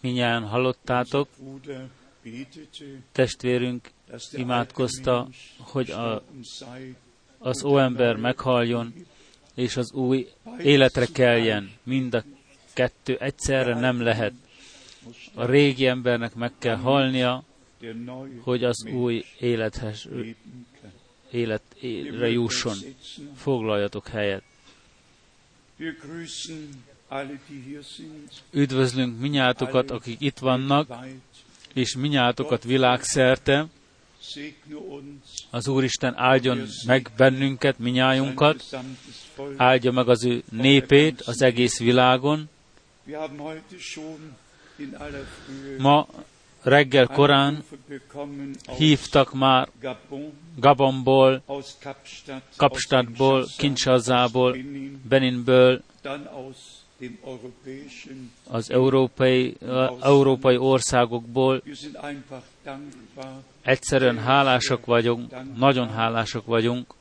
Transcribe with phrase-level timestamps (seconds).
[0.00, 1.28] Minnyáján hallottátok,
[3.12, 3.90] testvérünk
[4.32, 5.28] imádkozta,
[5.58, 6.22] hogy a,
[7.38, 8.94] az óember meghaljon,
[9.54, 10.28] és az új
[10.58, 11.70] életre keljen.
[11.82, 12.24] Mind a
[12.72, 14.32] kettő egyszerre nem lehet.
[15.34, 17.44] A régi embernek meg kell halnia,
[18.40, 20.08] hogy az új élethez,
[21.30, 22.76] életre jusson.
[23.36, 24.42] Foglaljatok helyet.
[28.50, 30.94] Üdvözlünk minnyátokat, akik itt vannak,
[31.74, 33.66] és minnyátokat világszerte.
[35.50, 38.64] Az Úristen áldjon meg bennünket, minnyájunkat,
[39.56, 42.48] áldja meg az ő népét az egész világon.
[45.78, 46.06] Ma
[46.62, 47.64] reggel korán
[48.76, 49.68] hívtak már
[50.56, 51.42] Gabonból,
[52.56, 54.56] Kapstadtból, Kinshazából,
[55.08, 55.82] Beninből,
[58.48, 59.56] az európai,
[60.00, 61.62] európai országokból.
[63.62, 66.94] Egyszerűen hálásak vagyunk, nagyon hálásak vagyunk.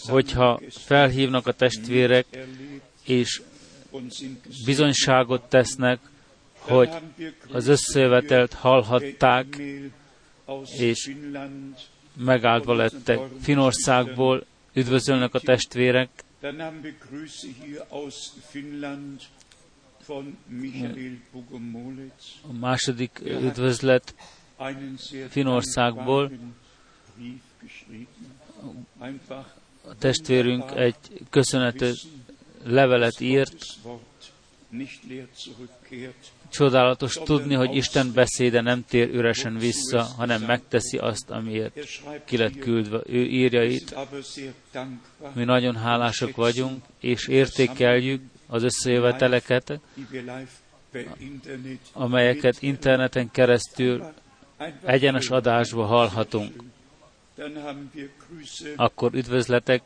[0.00, 2.26] Hogyha felhívnak a testvérek,
[3.04, 3.42] és
[4.64, 5.98] bizonyságot tesznek,
[6.58, 6.90] hogy
[7.52, 9.46] az összejövetelt hallhatták,
[10.78, 11.14] és
[12.16, 16.08] megáldva lettek Finországból, üdvözölnek a testvérek.
[22.42, 24.14] A második üdvözlet
[25.28, 26.32] Finországból.
[29.88, 30.96] A testvérünk egy
[31.30, 31.92] köszönető
[32.64, 33.64] levelet írt.
[36.52, 41.78] Csodálatos tudni, hogy Isten beszéde nem tér üresen vissza, hanem megteszi azt, amiért
[42.24, 43.00] ki lett küldve.
[43.06, 43.94] Ő írja itt.
[45.34, 49.80] Mi nagyon hálásak vagyunk, és értékeljük az összejöveteleket,
[51.92, 54.04] amelyeket interneten keresztül
[54.84, 56.62] egyenes adásba hallhatunk.
[58.76, 59.82] Akkor üdvözletek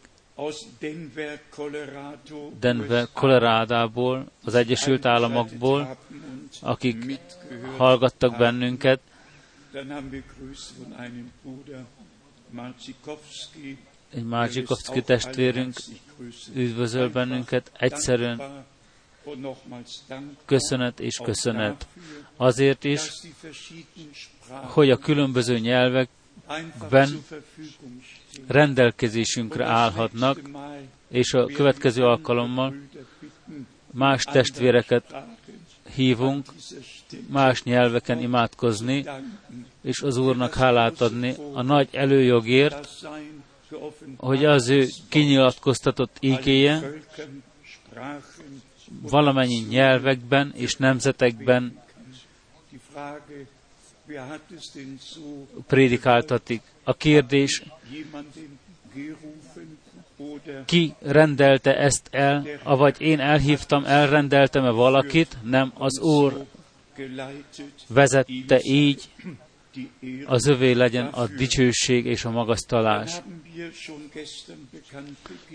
[2.60, 5.96] Denver, Coloradából, az Egyesült Államokból,
[6.60, 7.18] akik
[7.76, 9.00] hallgattak bennünket.
[14.10, 15.74] Egy Márcsikovszki testvérünk
[16.54, 18.64] üdvözöl bennünket, egyszerűen.
[20.44, 21.86] köszönet és köszönet.
[22.36, 23.00] Azért is,
[24.48, 27.24] hogy a különböző nyelvekben
[28.46, 30.40] rendelkezésünkre állhatnak,
[31.08, 32.74] és a következő alkalommal
[33.92, 35.14] más testvéreket
[35.94, 36.46] hívunk,
[37.28, 39.04] más nyelveken imádkozni,
[39.82, 42.88] és az Úrnak hálát adni a nagy előjogért,
[44.16, 46.92] hogy az ő kinyilatkoztatott ígéje
[49.02, 51.84] valamennyi nyelvekben és nemzetekben
[55.66, 56.62] prédikáltatik.
[56.84, 57.62] A kérdés,
[60.64, 66.44] ki rendelte ezt el, avagy én elhívtam, elrendeltem-e valakit, nem az Úr
[67.88, 69.10] vezette így,
[70.26, 73.12] az övé legyen a dicsőség és a magasztalás.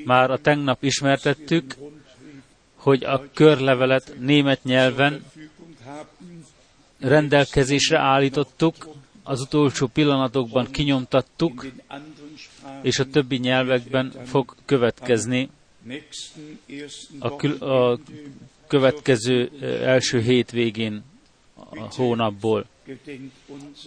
[0.06, 1.76] Már a tegnap ismertettük,
[2.76, 5.24] hogy a körlevelet német nyelven
[7.02, 8.90] rendelkezésre állítottuk,
[9.24, 11.66] az utolsó pillanatokban kinyomtattuk,
[12.82, 15.50] és a többi nyelvekben fog következni
[17.20, 18.00] a, kül- a
[18.68, 19.52] következő
[19.84, 21.04] első hétvégén
[21.56, 22.66] a hónapból.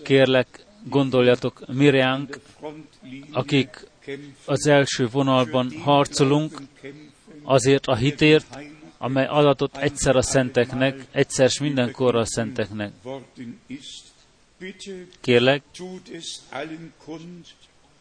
[0.02, 2.38] Kérlek, gondoljatok Miriánk,
[3.32, 3.86] akik
[4.44, 6.62] az első vonalban harcolunk,
[7.42, 8.58] azért a hitért,
[9.04, 12.92] amely adatot egyszer a szenteknek, egyszer s mindenkorra a szenteknek.
[15.20, 15.62] Kérlek,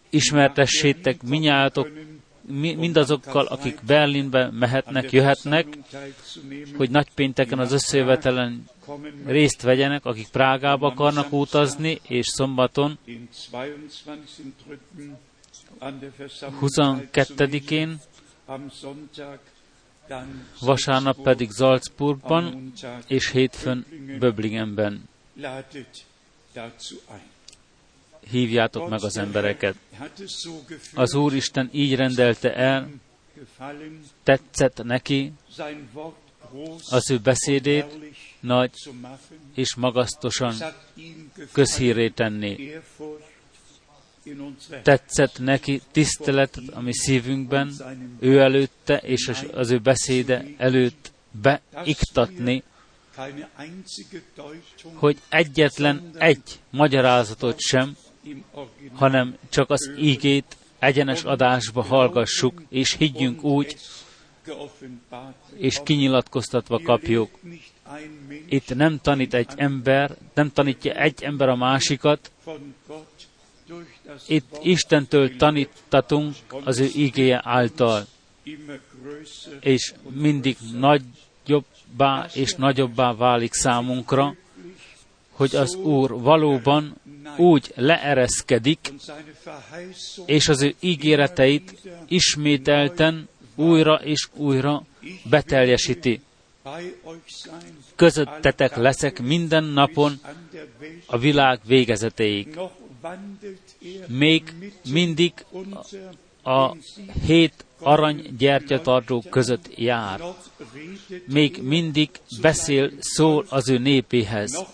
[0.10, 1.90] ismertessétek minnyátok,
[2.58, 5.68] mindazokkal, akik Berlinbe mehetnek, jöhetnek,
[6.76, 8.70] hogy nagypénteken az összejövetelen
[9.26, 12.98] részt vegyenek, akik Prágába akarnak utazni, és szombaton
[16.62, 18.00] 22-én,
[20.60, 22.74] vasárnap pedig Salzburgban,
[23.08, 23.86] és hétfőn
[24.20, 25.10] Böblingenben
[28.30, 29.76] hívjátok meg az embereket.
[30.94, 32.90] Az Úristen így rendelte el,
[34.24, 35.34] tetszett neki
[36.90, 37.86] az ő beszédét
[38.40, 38.72] nagy
[39.56, 40.56] és magasztosan
[41.52, 42.72] közhírré tenni.
[44.84, 47.74] Tetszett neki tiszteletet a mi szívünkben,
[48.20, 52.64] ő előtte és az ő beszéde előtt beiktatni,
[54.94, 57.98] hogy egyetlen egy magyarázatot sem,
[58.94, 63.78] hanem csak az ígét egyenes adásba hallgassuk, és higgyünk úgy,
[65.56, 67.30] és kinyilatkoztatva kapjuk.
[68.50, 72.32] Itt nem tanít egy ember, nem tanítja egy ember a másikat,
[74.28, 78.06] itt Istentől tanítatunk az ő ígéje által,
[79.60, 84.36] és mindig nagyobbá és nagyobbá válik számunkra,
[85.32, 86.96] hogy az Úr valóban
[87.38, 88.94] úgy leereszkedik,
[90.26, 94.84] és az ő ígéreteit ismételten újra és újra
[95.30, 96.22] beteljesíti.
[97.96, 100.20] Közöttetek leszek minden napon
[101.06, 102.60] a világ végezetéig.
[104.08, 104.54] Még
[104.92, 105.34] mindig
[106.44, 106.76] a
[107.26, 110.22] hét arany gyertyatartó között jár.
[111.26, 112.10] Még mindig
[112.42, 114.66] beszél, szól az ő népéhez.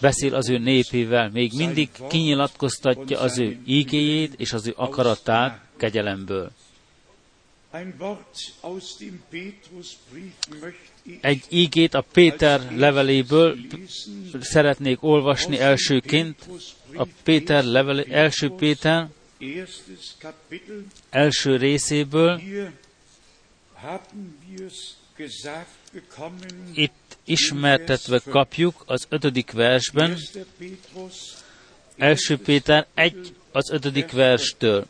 [0.00, 1.30] Beszél az ő népével.
[1.30, 6.50] Még mindig kinyilatkoztatja az ő ígéjét és az ő akaratát kegyelemből.
[11.20, 13.56] Egy ígét a Péter leveléből
[14.40, 16.48] szeretnék olvasni elsőként.
[17.00, 19.08] A Péter levele, első Péter
[21.10, 22.40] első részéből
[26.74, 30.18] itt ismertetve kapjuk az ötödik versben,
[31.96, 34.86] első Péter egy az ötödik verstől.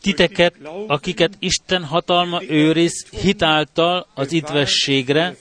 [0.00, 0.54] Titeket,
[0.86, 5.36] akiket Isten hatalma őriz hitáltal az idvességre,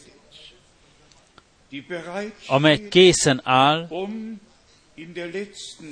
[2.48, 3.88] amely készen áll,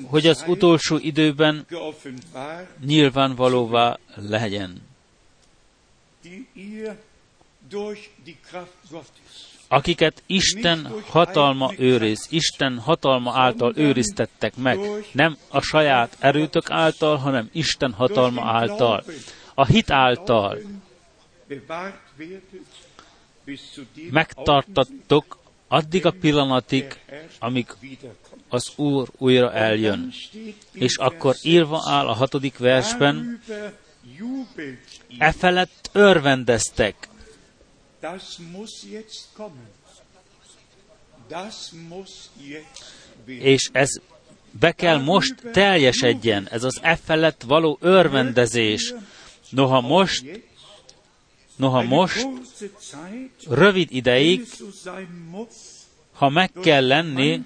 [0.03, 1.65] hogy az utolsó időben
[2.85, 4.81] nyilvánvalóvá legyen.
[9.67, 14.79] Akiket Isten hatalma őriz, Isten hatalma által őriztettek meg,
[15.11, 19.03] nem a saját erőtök által, hanem Isten hatalma által,
[19.53, 20.57] a hit által.
[24.09, 25.38] Megtartattok
[25.69, 26.99] addig a pillanatig,
[27.39, 27.67] amíg
[28.49, 30.13] az Úr újra eljön.
[30.73, 33.41] És akkor írva áll a hatodik versben,
[35.17, 37.09] e felett örvendeztek.
[43.25, 43.89] És ez
[44.51, 48.93] be kell most teljesedjen, ez az e felett való örvendezés.
[49.49, 50.48] Noha most
[51.59, 52.27] Noha most,
[53.47, 54.47] rövid ideig,
[56.13, 57.41] ha meg kell lenni,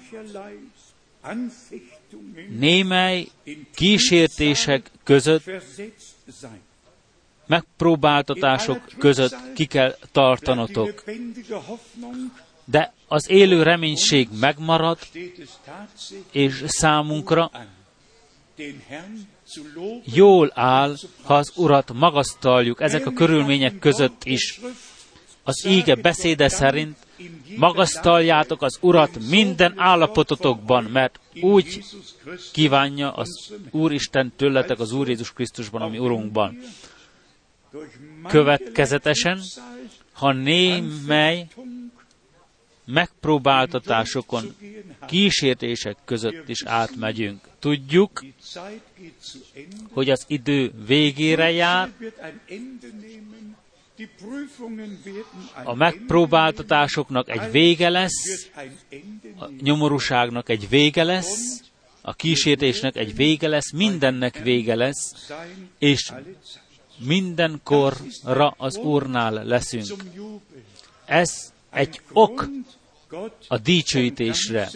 [2.58, 3.28] némely
[3.74, 5.50] kísértések között,
[7.46, 11.04] megpróbáltatások között ki kell tartanotok.
[12.64, 14.98] De az élő reménység megmarad,
[16.32, 17.50] és számunkra
[20.04, 24.60] jól áll, ha az Urat magasztaljuk ezek a körülmények között is.
[25.42, 26.96] Az íge beszéde szerint
[27.56, 31.84] magasztaljátok az Urat minden állapototokban, mert úgy
[32.52, 36.58] kívánja az Úristen tőletek az Úr Jézus Krisztusban, ami Urunkban.
[38.28, 39.40] Következetesen,
[40.12, 41.46] ha némely
[42.84, 44.54] megpróbáltatásokon,
[45.06, 47.40] kísértések között is átmegyünk.
[47.58, 48.24] Tudjuk,
[49.90, 51.92] hogy az idő végére jár,
[55.64, 58.48] a megpróbáltatásoknak egy vége lesz,
[59.38, 61.62] a nyomorúságnak egy vége lesz,
[62.00, 65.30] a kísértésnek egy vége lesz, mindennek vége lesz,
[65.78, 66.12] és
[66.98, 70.04] mindenkorra az Úrnál leszünk.
[71.04, 72.48] Ez egy ok
[73.48, 74.70] a dicsőítésre,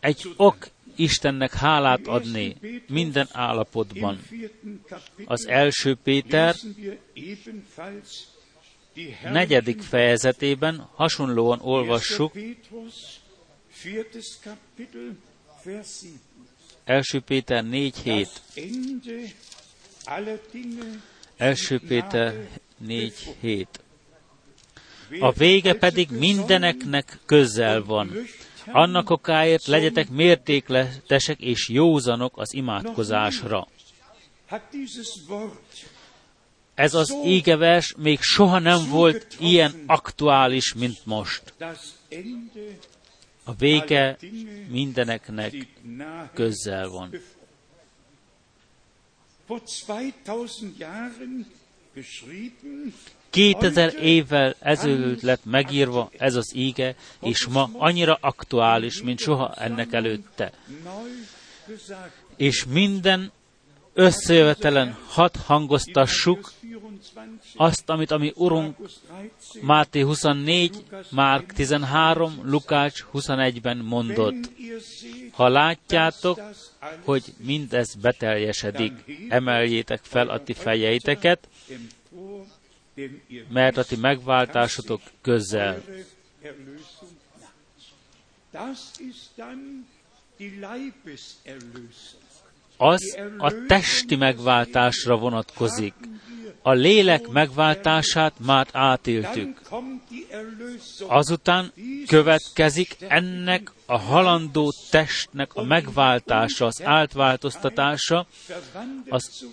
[0.00, 2.56] egy ok Istennek hálát adni
[2.88, 4.22] minden állapotban.
[5.24, 6.54] Az első Péter
[9.22, 12.32] negyedik fejezetében hasonlóan olvassuk,
[16.84, 18.28] első Péter 4.7.
[21.36, 22.48] Első Péter
[22.86, 23.66] 4.7.
[25.18, 28.12] A vége pedig mindeneknek közel van.
[28.66, 33.68] Annak okáért legyetek mértékletesek és józanok az imádkozásra.
[36.74, 41.54] Ez az ígevers még soha nem volt ilyen aktuális, mint most.
[43.44, 44.18] a vége
[44.68, 45.66] mindeneknek
[46.34, 47.14] közel van.
[53.30, 59.92] 2000 évvel ezelőtt lett megírva ez az íge, és ma annyira aktuális, mint soha ennek
[59.92, 60.52] előtte.
[62.36, 63.32] És minden
[63.94, 66.52] összejövetelen hat hangoztassuk
[67.56, 68.76] azt, amit a mi Urunk
[69.60, 74.50] Máté 24, Márk 13, Lukács 21-ben mondott.
[75.32, 76.40] Ha látjátok,
[77.04, 78.92] hogy mindez beteljesedik,
[79.28, 81.48] emeljétek fel a ti fejeiteket,
[83.48, 85.82] mert a ti megváltásotok közel.
[92.76, 95.94] Az a testi megváltásra vonatkozik.
[96.62, 99.60] A lélek megváltását már átéltük.
[101.06, 101.72] Azután
[102.06, 108.26] következik ennek a halandó testnek a megváltása, az átváltoztatása
[109.08, 109.46] az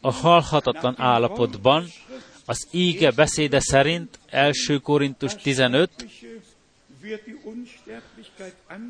[0.00, 1.86] a halhatatlan állapotban,
[2.50, 5.90] az íge beszéde szerint, 1 Korintus 15,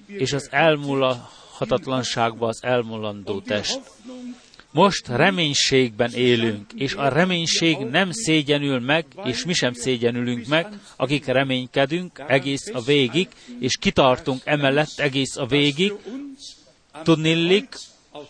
[0.07, 3.81] és az elmúlhatatlanságba az elmulandó test.
[4.75, 10.67] Most reménységben élünk, és a reménység nem szégyenül meg, és mi sem szégyenülünk meg,
[10.97, 13.29] akik reménykedünk egész a végig,
[13.61, 15.93] és kitartunk emellett egész a végig,
[17.03, 17.75] tudnillik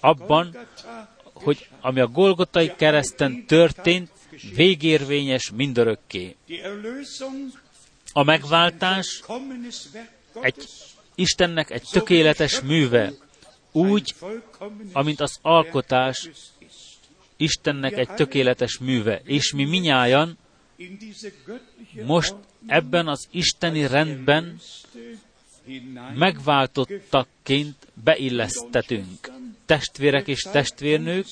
[0.00, 0.56] abban,
[1.32, 4.10] hogy ami a Golgotai kereszten történt,
[4.54, 6.36] végérvényes mindörökké.
[8.12, 9.22] A megváltás
[10.40, 10.68] egy
[11.14, 13.12] Istennek egy tökéletes műve,
[13.74, 14.14] úgy,
[14.92, 16.30] amint az alkotás
[17.36, 19.20] Istennek egy tökéletes műve.
[19.24, 20.38] És mi minnyájan
[22.06, 22.34] most
[22.66, 24.60] ebben az isteni rendben
[26.14, 29.32] megváltottakként beillesztetünk.
[29.66, 31.26] Testvérek és testvérnők,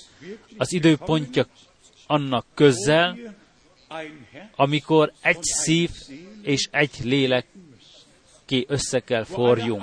[0.57, 1.47] az időpontja
[2.07, 3.17] annak közel,
[4.57, 5.91] amikor egy szív
[6.43, 7.47] és egy lélek
[8.45, 9.83] ki össze kell forjunk.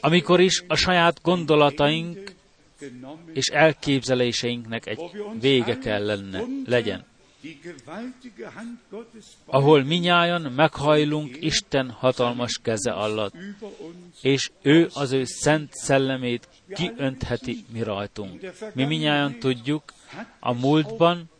[0.00, 2.34] Amikor is a saját gondolataink
[3.32, 5.00] és elképzeléseinknek egy
[5.40, 7.08] vége kell lenne, legyen.
[9.44, 13.34] Ahol minnyáján meghajlunk Isten hatalmas keze alatt,
[14.20, 18.40] és ő az ő szent szellemét kiöntheti mi rajtunk.
[18.72, 19.82] Mi minnyáján tudjuk,
[20.40, 21.30] a múltban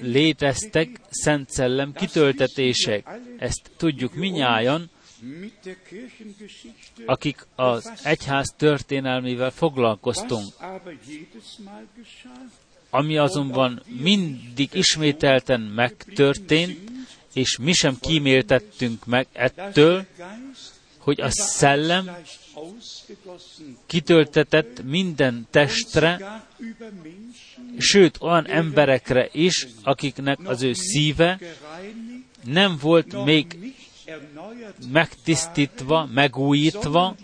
[0.00, 3.20] léteztek Szent Szellem kitöltetések.
[3.38, 4.90] Ezt tudjuk minnyájan,
[7.06, 10.54] akik az egyház történelmével foglalkoztunk.
[12.90, 16.90] Ami azonban mindig ismételten megtörtént,
[17.32, 20.06] és mi sem kíméltettünk meg ettől,
[20.98, 22.10] hogy a szellem
[23.86, 26.42] kitöltetett minden testre,
[27.78, 31.38] sőt olyan emberekre is, akiknek az ő szíve
[32.44, 33.74] nem volt még
[34.92, 37.14] megtisztítva, megújítva,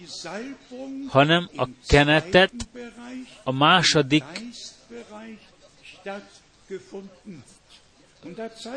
[1.08, 2.52] hanem a kenetet
[3.44, 4.24] a második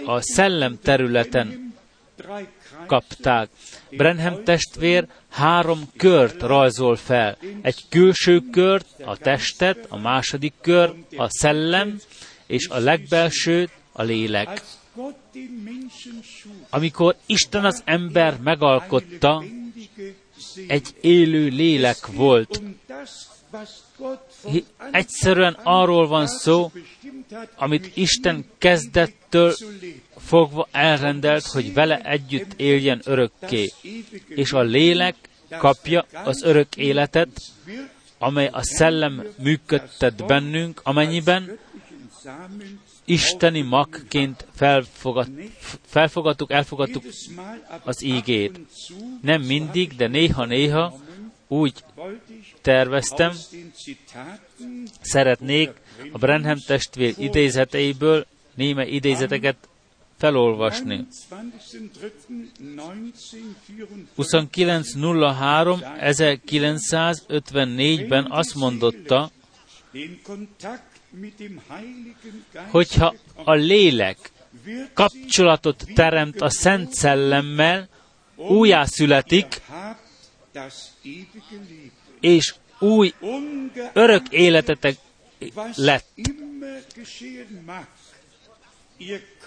[0.05, 1.73] a szellem területen
[2.85, 3.49] kapták.
[3.89, 7.37] Brenham testvér három kört rajzol fel.
[7.61, 11.99] Egy külső kört, a testet, a második kör, a szellem,
[12.45, 14.61] és a legbelsőt, a lélek.
[16.69, 19.43] Amikor Isten az ember megalkotta,
[20.67, 22.61] egy élő lélek volt.
[24.91, 26.71] Egyszerűen arról van szó,
[27.55, 29.55] amit Isten kezdettől
[30.17, 33.71] fogva elrendelt, hogy vele együtt éljen örökké.
[34.27, 35.15] És a lélek
[35.57, 37.29] kapja az örök életet,
[38.17, 41.59] amely a szellem működtet bennünk, amennyiben
[43.05, 45.27] isteni magként felfogad,
[45.85, 47.03] felfogadtuk, elfogadtuk
[47.83, 48.59] az ígét.
[49.21, 50.93] Nem mindig, de néha-néha
[51.47, 51.73] úgy
[52.61, 53.31] terveztem,
[55.01, 55.71] szeretnék
[56.11, 59.57] a Brenham testvér idézeteiből néme idézeteket
[60.17, 61.07] felolvasni.
[64.17, 69.31] 29.03 1954-ben azt mondotta,
[72.69, 74.17] hogyha a lélek
[74.93, 77.89] kapcsolatot teremt a Szent Szellemmel,
[78.35, 79.61] újjászületik,
[82.19, 83.13] és új
[83.93, 84.95] örök életetek
[85.75, 86.07] lett.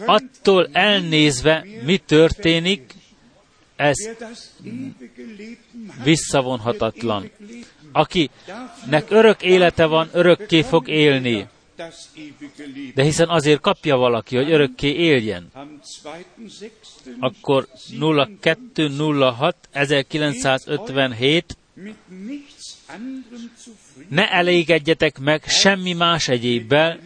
[0.04, 2.94] Attól elnézve, mi történik,
[3.76, 3.96] ez
[6.02, 7.30] visszavonhatatlan.
[7.92, 11.48] Akinek örök élete van, örökké fog élni.
[12.94, 15.50] De hiszen azért kapja valaki, hogy örökké éljen.
[17.20, 17.68] Akkor
[18.42, 21.56] 0206 1957
[24.08, 26.98] ne elégedjetek meg semmi más egyébbel,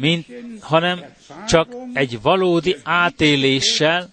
[0.00, 0.26] mint,
[0.60, 1.04] hanem
[1.46, 4.12] csak egy valódi átéléssel,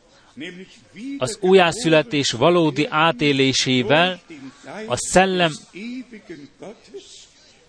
[1.18, 4.20] az újjászületés valódi átélésével,
[4.88, 5.52] a szellem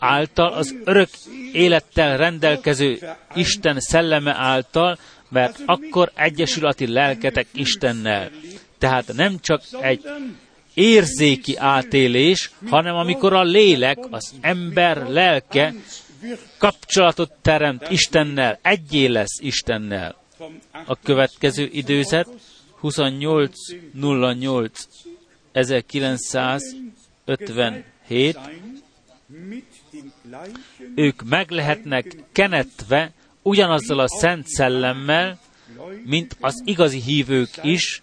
[0.03, 1.09] által, az örök
[1.53, 2.99] élettel rendelkező
[3.35, 8.31] Isten szelleme által, mert akkor egyesül a ti lelketek Istennel.
[8.79, 10.05] Tehát nem csak egy
[10.75, 15.75] érzéki átélés, hanem amikor a lélek, az ember lelke
[16.59, 20.17] kapcsolatot teremt Istennel, egyé lesz Istennel.
[20.87, 22.29] A következő időzet
[22.81, 24.87] 2808
[25.53, 28.39] 1957
[30.95, 35.39] ők meg lehetnek kenetve ugyanazzal a szent szellemmel,
[36.05, 38.03] mint az igazi hívők is,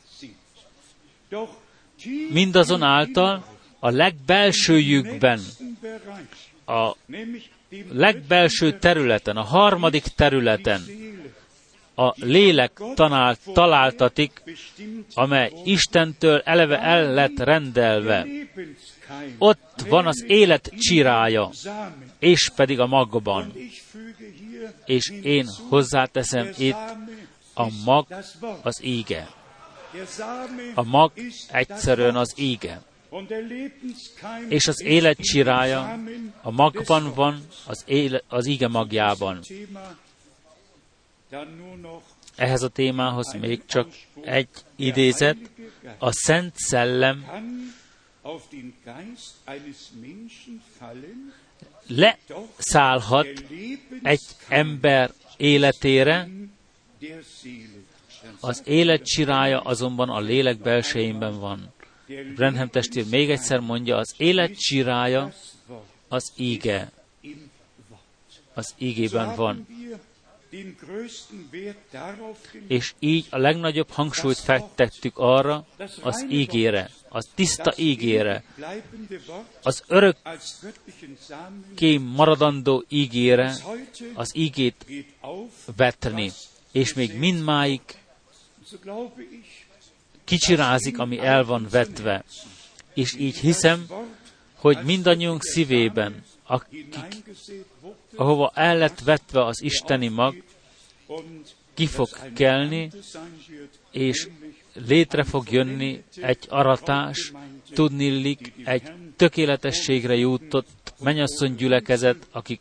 [2.30, 3.46] mindazonáltal
[3.80, 5.40] a legbelsőjükben,
[6.66, 6.96] a
[7.92, 10.82] legbelső területen, a harmadik területen
[12.00, 14.44] a lélek tanál, találtatik,
[15.14, 18.26] amely Istentől eleve el lett rendelve.
[19.38, 21.50] Ott van az élet csirája,
[22.20, 23.54] és pedig a magban.
[24.86, 26.94] És én hozzáteszem itt,
[27.54, 28.08] a mag
[28.62, 29.30] az ége.
[30.74, 31.12] A mag
[31.52, 32.82] egyszerűen az ége.
[34.48, 36.00] És az élet csirája
[36.42, 39.40] a magban van, az, éle, az ége magjában.
[42.36, 43.88] Ehhez a témához még csak
[44.22, 45.38] egy idézet.
[45.98, 47.26] A Szent Szellem
[51.88, 53.28] leszállhat
[54.04, 56.30] egy ember életére,
[58.40, 61.74] az élet csirája azonban a lélek belsejében van.
[62.36, 65.34] Brenham testvér még egyszer mondja, az élet csirája
[66.08, 66.92] az íge.
[68.54, 69.68] Az ígében van.
[72.68, 75.66] És így a legnagyobb hangsúlyt fektettük arra,
[76.02, 78.44] az ígére, az tiszta ígére,
[79.64, 80.18] az örök
[82.00, 83.56] maradandó ígére,
[84.14, 84.86] az ígét
[85.76, 86.32] vetni,
[86.72, 87.82] és még mindmáig
[90.24, 92.24] kicsirázik, ami el van vetve.
[92.94, 93.86] És így hiszem,
[94.56, 96.96] hogy mindannyiunk szívében, akik
[98.16, 100.44] ahova el lett vetve az isteni mag,
[101.74, 102.92] ki fog kelni,
[103.92, 104.28] és
[104.74, 107.32] létre fog jönni egy aratás,
[107.74, 112.60] tudnillik egy tökéletességre jutott menyasszony gyülekezet, akik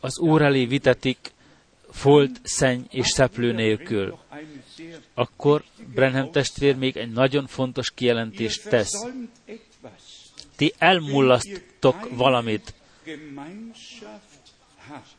[0.00, 1.18] az Úr elé vitetik
[1.90, 4.18] folt, szenny és szeplő nélkül.
[5.14, 9.06] Akkor Brenham testvér még egy nagyon fontos kijelentést tesz.
[10.56, 12.74] Ti elmullasztok valamit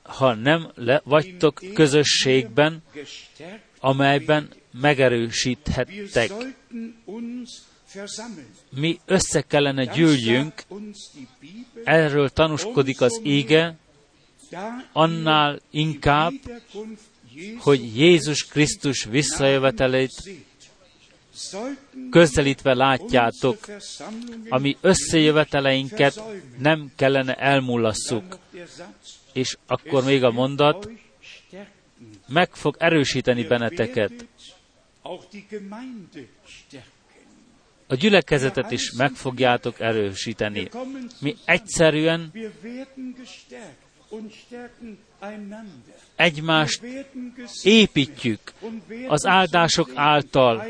[0.01, 2.83] ha nem le, vagytok közösségben,
[3.79, 4.49] amelyben
[4.81, 6.31] megerősíthettek.
[8.69, 10.63] Mi össze kellene gyűljünk,
[11.83, 13.75] erről tanúskodik az ége,
[14.93, 16.33] annál inkább,
[17.59, 20.11] hogy Jézus Krisztus visszajövetelét
[22.11, 23.57] közelítve látjátok,
[24.49, 26.21] ami összejöveteleinket
[26.57, 28.37] nem kellene elmullasszuk.
[29.33, 30.89] És akkor még a mondat,
[32.27, 34.25] meg fog erősíteni benneteket.
[37.87, 40.69] A gyülekezetet is meg fogjátok erősíteni.
[41.19, 42.31] Mi egyszerűen
[46.15, 46.81] egymást
[47.63, 48.53] építjük
[49.07, 50.65] az áldások által,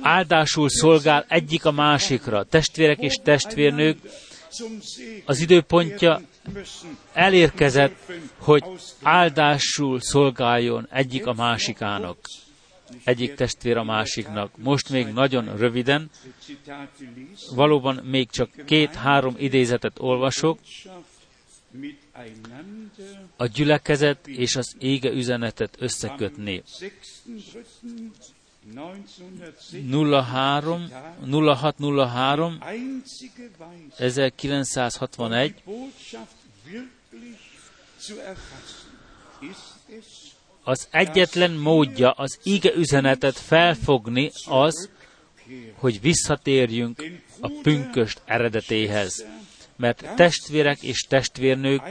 [0.00, 2.44] áldásul szolgál egyik a másikra.
[2.44, 3.98] Testvérek és testvérnők,
[5.24, 6.20] az időpontja
[7.12, 8.64] elérkezett, hogy
[9.02, 12.18] áldásul szolgáljon egyik a másikának,
[13.04, 14.50] egyik testvér a másiknak.
[14.56, 16.10] Most még nagyon röviden,
[17.54, 20.58] valóban még csak két-három idézetet olvasok,
[23.36, 26.62] a gyülekezet és az ége üzenetet összekötni.
[28.74, 32.58] 03, 0603,
[33.98, 35.54] 1961,
[40.62, 44.88] az egyetlen módja az ige üzenetet felfogni az,
[45.74, 47.02] hogy visszatérjünk
[47.40, 49.24] a pünköst eredetéhez.
[49.76, 51.82] Mert testvérek és testvérnők,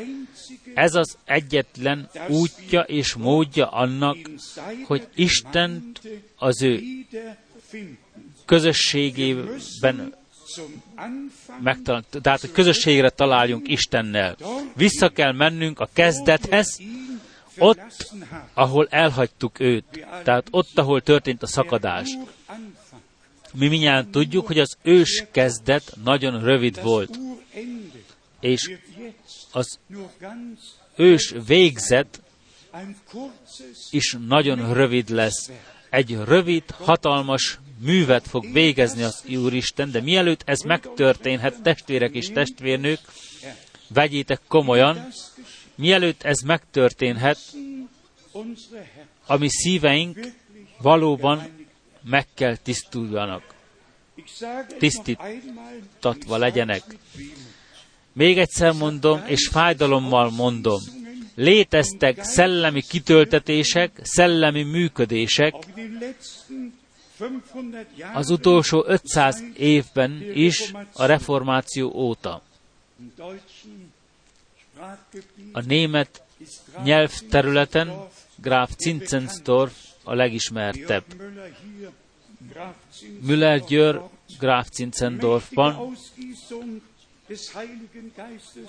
[0.73, 4.17] ez az egyetlen útja és módja annak,
[4.85, 5.91] hogy Isten
[6.35, 6.81] az ő
[8.45, 10.15] közösségében
[11.63, 14.35] megtalál, tehát hogy közösségre találjunk Istennel.
[14.75, 16.79] Vissza kell mennünk a kezdethez,
[17.57, 18.13] ott,
[18.53, 22.17] ahol elhagytuk őt, tehát ott, ahol történt a szakadás.
[23.55, 27.19] Mi minnyáján tudjuk, hogy az ős kezdet nagyon rövid volt,
[28.39, 28.71] és
[29.51, 29.79] az
[30.95, 32.21] ős végzet
[33.89, 35.51] is nagyon rövid lesz.
[35.89, 42.99] Egy rövid, hatalmas művet fog végezni az Úristen, de mielőtt ez megtörténhet, testvérek és testvérnők,
[43.87, 45.07] vegyétek komolyan,
[45.75, 47.39] mielőtt ez megtörténhet,
[49.25, 50.19] ami szíveink
[50.77, 51.54] valóban
[52.09, 53.43] meg kell tisztuljanak,
[54.77, 56.83] tisztítatva legyenek.
[58.13, 60.81] Még egyszer mondom, és fájdalommal mondom,
[61.35, 65.53] léteztek szellemi kitöltetések, szellemi működések,
[68.13, 72.41] az utolsó 500 évben is a reformáció óta.
[75.51, 76.23] A német
[76.83, 79.73] nyelvterületen Graf Zinzensdorf
[80.05, 81.03] a legismertebb.
[83.21, 84.01] Müller Győr
[84.39, 85.95] Graf Zinzendorfban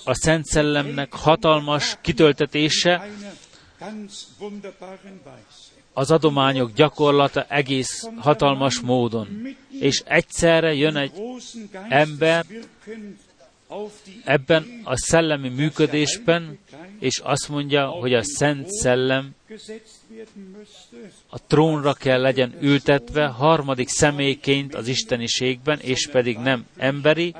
[0.04, 3.08] a Szent Szellemnek hatalmas kitöltetése,
[5.92, 9.56] az adományok gyakorlata egész hatalmas módon.
[9.80, 11.12] És egyszerre jön egy
[11.88, 12.46] ember
[14.24, 16.58] ebben a szellemi működésben,
[16.98, 19.34] és azt mondja, hogy a Szent Szellem
[21.28, 27.34] a trónra kell legyen ültetve harmadik személyként az isteniségben, és pedig nem emberi,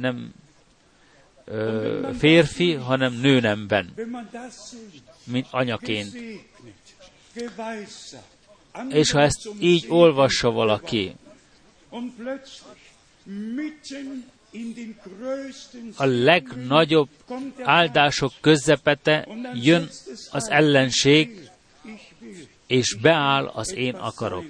[0.00, 0.34] nem
[1.44, 3.94] ö, férfi, hanem nőnemben,
[5.24, 6.16] mint anyaként.
[8.88, 11.14] És ha ezt így olvassa valaki,
[15.96, 17.08] a legnagyobb
[17.62, 19.88] áldások közepete jön
[20.30, 21.50] az ellenség,
[22.66, 24.44] és beáll az én akarok.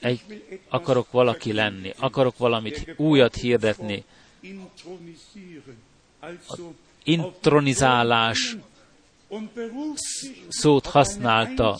[0.00, 0.20] Egy,
[0.68, 4.04] akarok valaki lenni, akarok valamit újat hirdetni.
[6.20, 6.28] A
[7.04, 8.56] intronizálás
[10.48, 11.78] szót használta.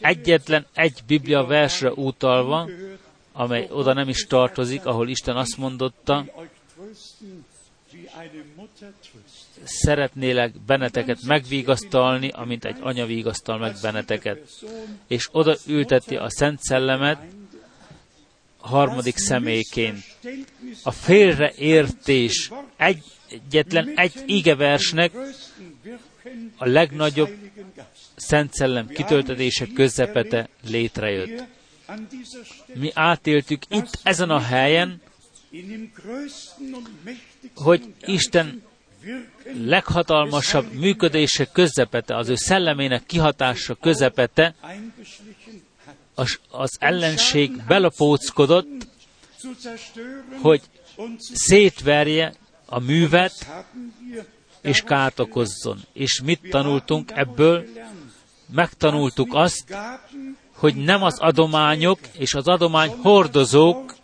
[0.00, 2.68] Egyetlen egy Biblia versre utalva,
[3.32, 6.24] amely oda nem is tartozik, ahol Isten azt mondotta,
[9.64, 14.38] szeretnélek benneteket megvigasztalni, amint egy anya vigasztal meg benneteket.
[15.06, 17.18] És oda ülteti a Szent Szellemet
[18.58, 20.04] harmadik személyként.
[20.82, 25.12] A félreértés egyetlen egy igeversnek
[26.56, 27.30] a legnagyobb
[28.16, 31.44] Szent Szellem kitöltetése közepete létrejött.
[32.74, 35.00] Mi átéltük itt ezen a helyen,
[37.54, 38.62] hogy Isten
[39.64, 44.54] leghatalmasabb működése közepete, az ő szellemének kihatása közepete,
[46.14, 48.86] az, az ellenség belapóckodott,
[50.40, 50.60] hogy
[51.18, 52.34] szétverje
[52.66, 53.46] a művet,
[54.60, 55.80] és kárt okozzon.
[55.92, 57.64] És mit tanultunk ebből?
[58.46, 59.76] Megtanultuk azt,
[60.52, 63.94] hogy nem az adományok és az adomány hordozók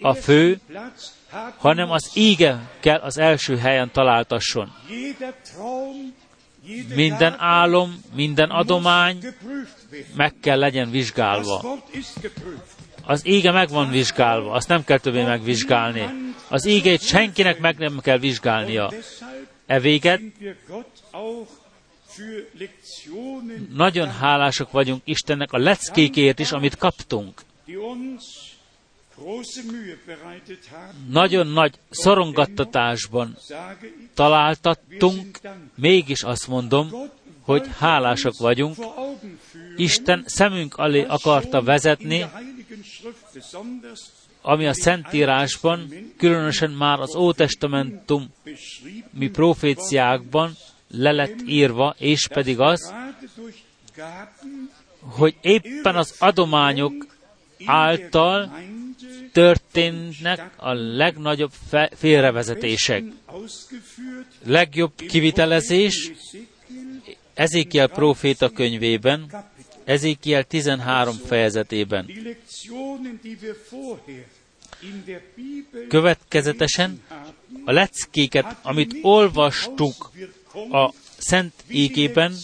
[0.00, 0.60] a fő,
[1.56, 4.72] hanem az íge kell az első helyen találtasson.
[6.94, 9.18] Minden álom, minden adomány
[10.16, 11.80] meg kell legyen vizsgálva.
[13.06, 16.08] Az íge meg van vizsgálva, azt nem kell többé megvizsgálni.
[16.48, 18.92] Az ígét senkinek meg nem kell vizsgálnia.
[19.66, 20.20] E véget
[23.74, 27.40] nagyon hálásak vagyunk Istennek a leckékért is, amit kaptunk.
[31.08, 33.36] Nagyon nagy szorongattatásban
[34.14, 35.38] találtattunk,
[35.74, 36.90] mégis azt mondom,
[37.40, 38.76] hogy hálásak vagyunk.
[39.76, 42.26] Isten szemünk alé akarta vezetni,
[44.42, 48.32] ami a Szentírásban, különösen már az Ótestamentum
[49.10, 50.56] mi proféciákban
[50.88, 52.94] le lett írva, és pedig az,
[55.00, 57.06] hogy éppen az adományok
[57.64, 58.52] által
[59.34, 61.52] történnek a legnagyobb
[61.96, 63.02] félrevezetések.
[64.44, 66.12] Legjobb kivitelezés
[67.34, 69.30] Ezékiel próféta könyvében,
[69.84, 72.10] Ezékiel 13 fejezetében.
[75.88, 77.02] Következetesen
[77.64, 80.10] a leckéket, amit olvastuk
[80.70, 82.34] a Szent Égében,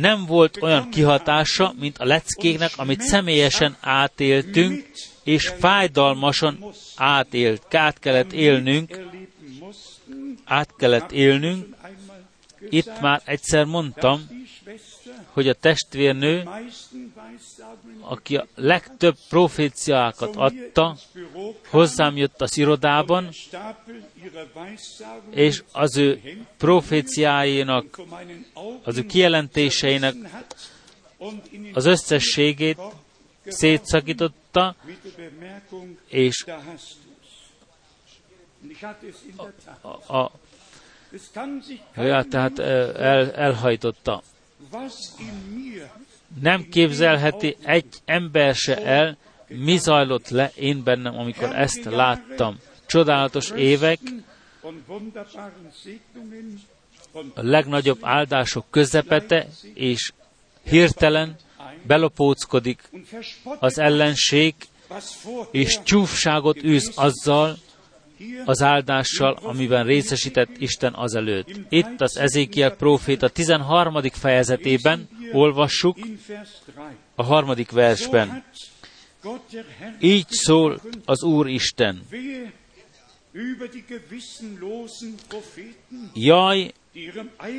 [0.00, 4.90] nem volt olyan kihatása, mint a leckéknek, amit személyesen átéltünk,
[5.24, 6.64] és fájdalmasan
[6.96, 9.00] átélt, át kellett élnünk,
[10.44, 11.76] át kellett élnünk.
[12.68, 14.44] Itt már egyszer mondtam,
[15.26, 16.48] hogy a testvérnő,
[18.00, 20.96] aki a legtöbb proféciákat adta,
[21.68, 23.28] hozzám jött az irodában,
[25.30, 26.20] és az ő
[26.56, 28.00] proféciáinak,
[28.82, 30.14] az ő kijelentéseinek
[31.72, 32.78] az összességét
[33.46, 34.76] szétszakította,
[36.08, 36.44] és
[39.80, 40.32] a, a,
[41.96, 44.22] ja, tehát el, elhajtotta.
[46.40, 49.16] Nem képzelheti egy ember se el,
[49.48, 52.58] mi zajlott le én bennem, amikor ezt láttam.
[52.86, 53.98] Csodálatos évek,
[57.34, 60.12] a legnagyobb áldások közepete, és
[60.62, 61.36] hirtelen
[61.82, 62.90] belopóckodik
[63.58, 64.54] az ellenség,
[65.50, 67.56] és csúfságot űz azzal,
[68.44, 71.50] az áldással, amiben részesített Isten azelőtt.
[71.68, 74.02] Itt az Ezékiel próféta 13.
[74.12, 75.98] fejezetében olvassuk
[77.14, 78.44] a harmadik versben.
[80.00, 82.02] Így szól az Úr Isten.
[86.14, 86.72] Jaj,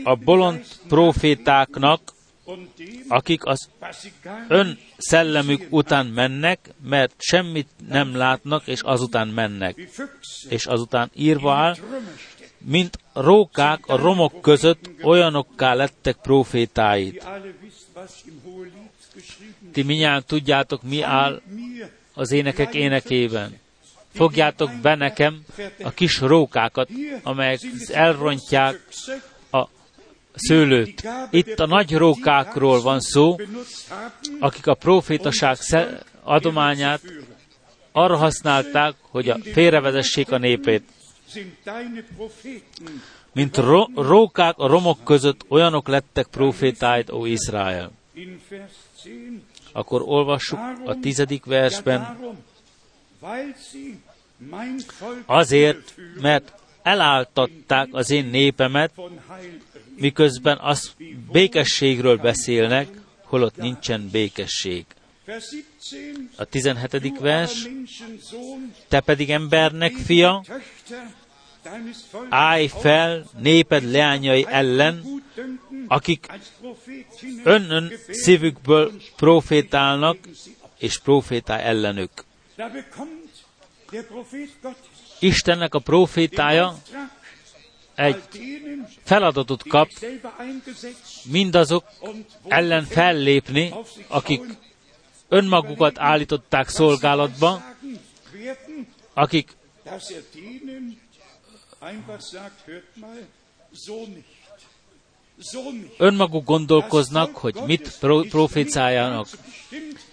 [0.03, 2.13] a bolond profétáknak,
[3.07, 3.69] akik az
[4.47, 9.89] ön szellemük után mennek, mert semmit nem látnak, és azután mennek.
[10.49, 11.75] És azután írva áll,
[12.57, 17.25] mint rókák a romok között olyanokká lettek profétáit.
[19.71, 21.41] Ti minnyáján tudjátok, mi áll
[22.13, 23.59] az énekek énekében.
[24.17, 25.43] Fogjátok be nekem
[25.83, 26.89] a kis rókákat,
[27.23, 28.79] amelyek elrontják
[30.37, 31.07] szőlőt.
[31.29, 33.35] Itt a nagy rókákról van szó,
[34.39, 35.57] akik a profétaság
[36.23, 37.01] adományát
[37.91, 40.83] arra használták, hogy a félrevezessék a népét.
[43.33, 47.91] Mint ro- rókák a romok között olyanok lettek profétáid, ó Izrael.
[49.71, 52.17] Akkor olvassuk a tizedik versben.
[55.25, 58.91] Azért, mert eláltatták az én népemet,
[59.95, 60.93] miközben az
[61.31, 62.87] békességről beszélnek,
[63.23, 64.85] holott nincsen békesség.
[66.35, 67.19] A 17.
[67.19, 67.67] vers,
[68.87, 70.43] te pedig embernek fia,
[72.29, 75.03] állj fel néped leányai ellen,
[75.87, 76.27] akik
[77.43, 80.17] ön szívükből profétálnak,
[80.77, 82.11] és profétál ellenük.
[85.19, 86.75] Istennek a profétája
[87.95, 88.21] egy
[89.03, 89.89] feladatot kap
[91.23, 91.83] mindazok
[92.47, 93.73] ellen fellépni,
[94.07, 94.43] akik
[95.27, 97.63] önmagukat állították szolgálatba,
[99.13, 99.55] akik
[105.97, 107.97] önmaguk gondolkoznak, hogy mit
[108.29, 109.27] profécájának.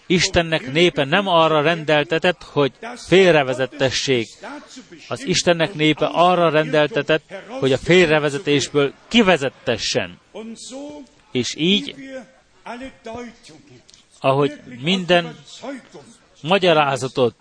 [0.07, 4.29] Istennek népe nem arra rendeltetett, hogy félrevezettessék.
[5.09, 10.19] Az Istennek népe arra rendeltetett, hogy a félrevezetésből kivezettessen.
[11.33, 11.95] És így,
[14.21, 15.37] ahogy minden
[16.43, 17.35] magyarázatot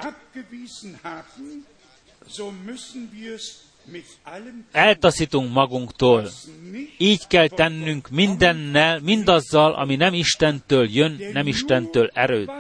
[4.72, 6.30] eltaszítunk magunktól.
[6.98, 12.52] Így kell tennünk mindennel, mindazzal, ami nem Istentől jön, nem Istentől erőd.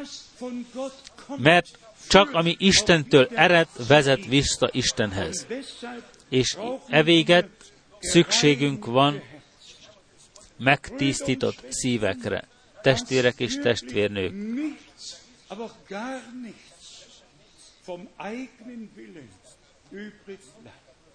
[1.37, 5.47] Mert csak ami Istentől ered, vezet vissza Istenhez.
[6.29, 6.57] És
[6.87, 7.49] evéget
[7.99, 9.21] szükségünk van
[10.57, 12.47] megtisztított szívekre,
[12.81, 14.33] testvérek és testvérnők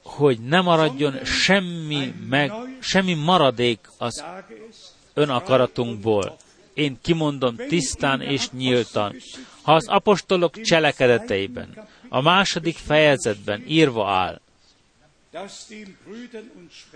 [0.09, 4.25] hogy ne maradjon semmi, meg, semmi maradék az
[5.15, 6.37] önakaratunkból.
[6.75, 9.15] Én kimondom tisztán és nyíltan.
[9.63, 14.41] Ha az apostolok cselekedeteiben, a második fejezetben írva áll,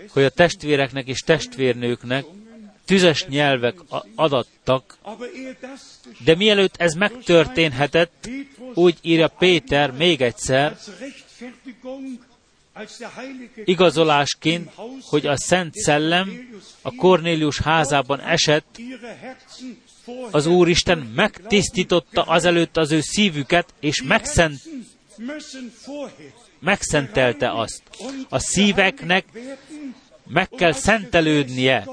[0.09, 2.25] hogy a testvéreknek és testvérnőknek
[2.85, 3.75] tüzes nyelvek
[4.15, 4.97] adattak,
[6.23, 8.29] de mielőtt ez megtörténhetett,
[8.73, 10.77] úgy írja Péter még egyszer,
[13.65, 16.49] igazolásként, hogy a Szent Szellem
[16.81, 18.79] a Kornélius házában esett,
[20.31, 24.61] az Úristen megtisztította azelőtt az ő szívüket, és megszent,
[26.59, 27.81] megszentelte azt.
[28.29, 29.25] A szíveknek
[30.27, 31.87] meg kell szentelődnie,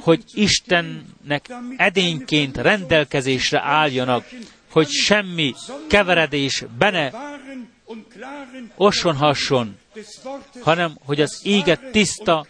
[0.00, 4.28] hogy Istennek edényként rendelkezésre álljanak,
[4.70, 5.54] hogy semmi
[5.86, 7.12] keveredés bene
[8.76, 9.78] osonhasson,
[10.60, 12.46] hanem hogy az éget tiszta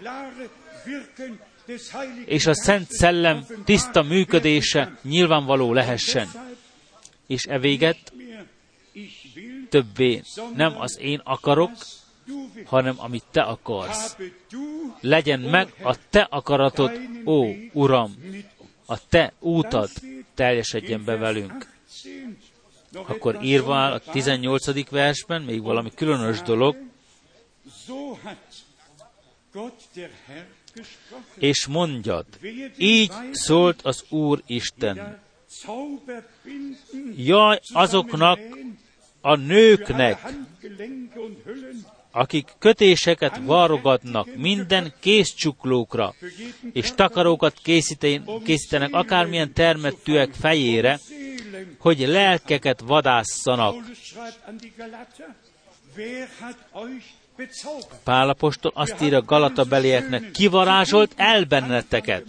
[2.24, 6.28] és a Szent Szellem tiszta működése nyilvánvaló lehessen.
[7.26, 8.12] És e véget
[9.68, 10.22] többé
[10.54, 11.70] nem az én akarok,
[12.64, 14.16] hanem amit te akarsz.
[15.00, 16.92] Legyen meg a te akaratod,
[17.24, 18.14] ó Uram,
[18.86, 19.90] a te útad
[20.34, 21.66] teljesedjen be velünk.
[23.06, 24.90] Akkor írva a 18.
[24.90, 26.76] versben még valami különös dolog,
[31.38, 32.26] és mondjad,
[32.76, 35.18] így szólt az Úr Isten.
[37.16, 38.38] Jaj azoknak
[39.20, 40.32] a nőknek,
[42.10, 46.14] akik kötéseket varogatnak minden kézcsuklókra,
[46.72, 47.60] és takarókat
[48.44, 51.00] készítenek akármilyen termettűek fejére,
[51.78, 53.74] hogy lelkeket vadásszanak.
[58.04, 62.24] Pálapostól azt írja Galata belieknek, kivarázsolt el benneteket.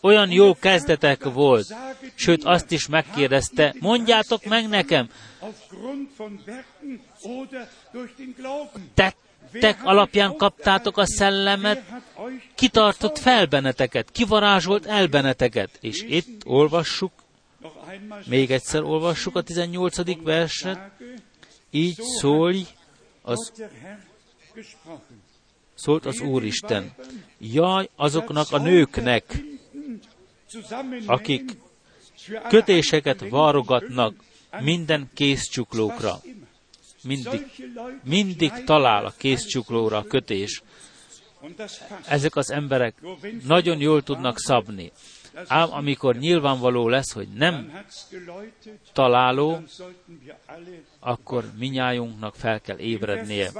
[0.00, 1.74] Olyan jó kezdetek volt,
[2.14, 5.08] sőt azt is megkérdezte, mondjátok meg nekem,
[8.94, 11.82] tettek alapján kaptátok a szellemet,
[12.54, 15.70] kitartott fel benneteket, kivarázsolt el benneteket.
[15.80, 17.12] És itt olvassuk,
[18.26, 20.22] még egyszer olvassuk a 18.
[20.22, 20.78] verset,
[21.70, 22.66] így szólj
[23.22, 23.52] az
[25.74, 26.94] szólt az Úristen.
[27.38, 29.42] Jaj azoknak a nőknek,
[31.06, 31.56] akik
[32.48, 34.14] kötéseket varogatnak
[34.60, 36.20] minden kézcsuklókra.
[37.02, 37.46] Mindig,
[38.04, 40.62] mindig talál a kézcsuklóra a kötés.
[42.06, 43.02] Ezek az emberek
[43.46, 44.92] nagyon jól tudnak szabni.
[45.46, 47.84] Ám amikor nyilvánvaló lesz, hogy nem
[48.92, 49.62] találó,
[51.00, 53.50] akkor minnyájunknak fel kell ébrednie.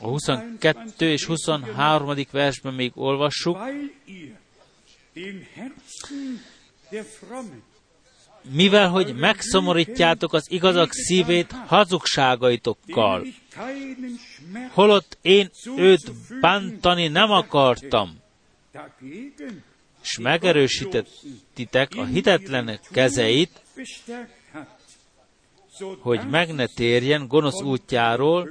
[0.00, 2.14] A 22 és 23.
[2.30, 3.58] versben még olvassuk,
[8.50, 13.26] mivel hogy megszomorítjátok az igazak szívét hazugságaitokkal,
[14.72, 18.18] holott én őt bántani nem akartam,
[20.02, 23.62] és megerősítettitek a hitetlenek kezeit,
[25.98, 28.48] hogy meg ne térjen gonosz útjáról,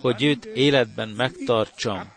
[0.00, 2.12] hogy őt életben megtartsam.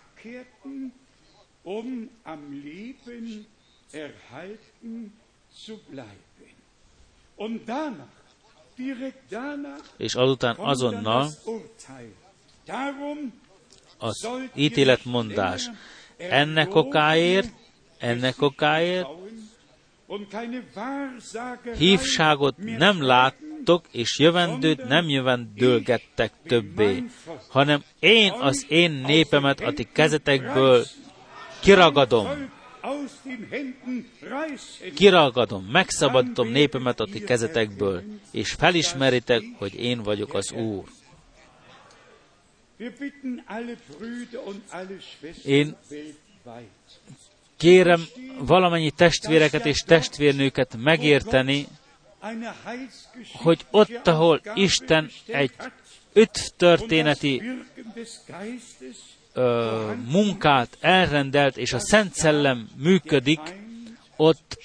[9.98, 11.30] És azután azonnal
[13.98, 15.70] az ítéletmondás.
[16.18, 17.59] Ennek okáért
[18.00, 19.08] ennek okáért
[21.78, 27.04] hívságot nem láttok, és jövendőt nem jövendőlgettek többé,
[27.50, 30.86] hanem én az én népemet a ti kezetekből
[31.62, 32.28] kiragadom.
[34.96, 40.84] Kiragadom, megszabadítom népemet a ti kezetekből, és felismeritek, hogy én vagyok az Úr.
[45.46, 45.76] Én
[47.60, 51.67] Kérem valamennyi testvéreket és testvérnőket megérteni,
[53.34, 55.52] hogy ott, ahol Isten egy
[56.13, 56.56] öt
[60.06, 63.39] munkát elrendelt, és a Szent Szellem működik,
[64.15, 64.58] ott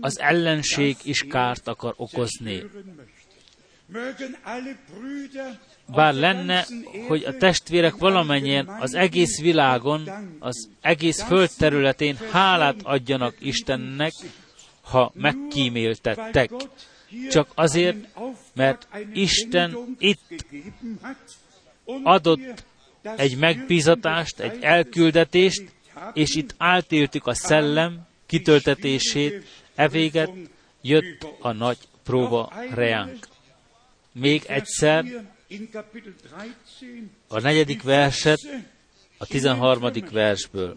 [0.00, 2.62] az ellenség is kárt akar okozni
[5.94, 6.66] bár lenne,
[7.08, 14.12] hogy a testvérek valamennyien az egész világon, az egész föld területén hálát adjanak Istennek,
[14.80, 16.50] ha megkíméltettek.
[17.30, 17.96] Csak azért,
[18.54, 20.44] mert Isten itt
[22.02, 22.64] adott
[23.16, 25.62] egy megbízatást, egy elküldetést,
[26.12, 30.30] és itt átéltük a szellem kitöltetését, evéget
[30.80, 33.28] jött a nagy próba reánk.
[34.12, 35.04] Még egyszer
[37.28, 38.40] a negyedik verset
[39.18, 40.76] a tizenharmadik versből.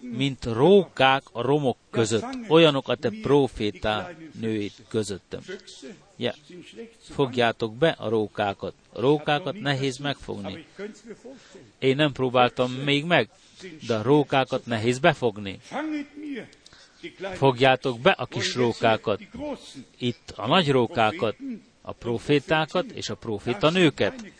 [0.00, 4.10] mint rókák a romok között, olyanok a te profétá
[4.40, 5.40] nőid közöttem.
[6.16, 6.34] Ja,
[7.00, 8.74] fogjátok be a rókákat.
[8.92, 10.64] A rókákat nehéz megfogni.
[11.78, 13.28] Én nem próbáltam még meg,
[13.86, 15.60] de a rókákat nehéz befogni.
[17.34, 19.20] Fogjátok be a kis rókákat.
[19.98, 21.36] Itt a nagy rókákat,
[21.82, 24.32] a profétákat és a proféta nőket.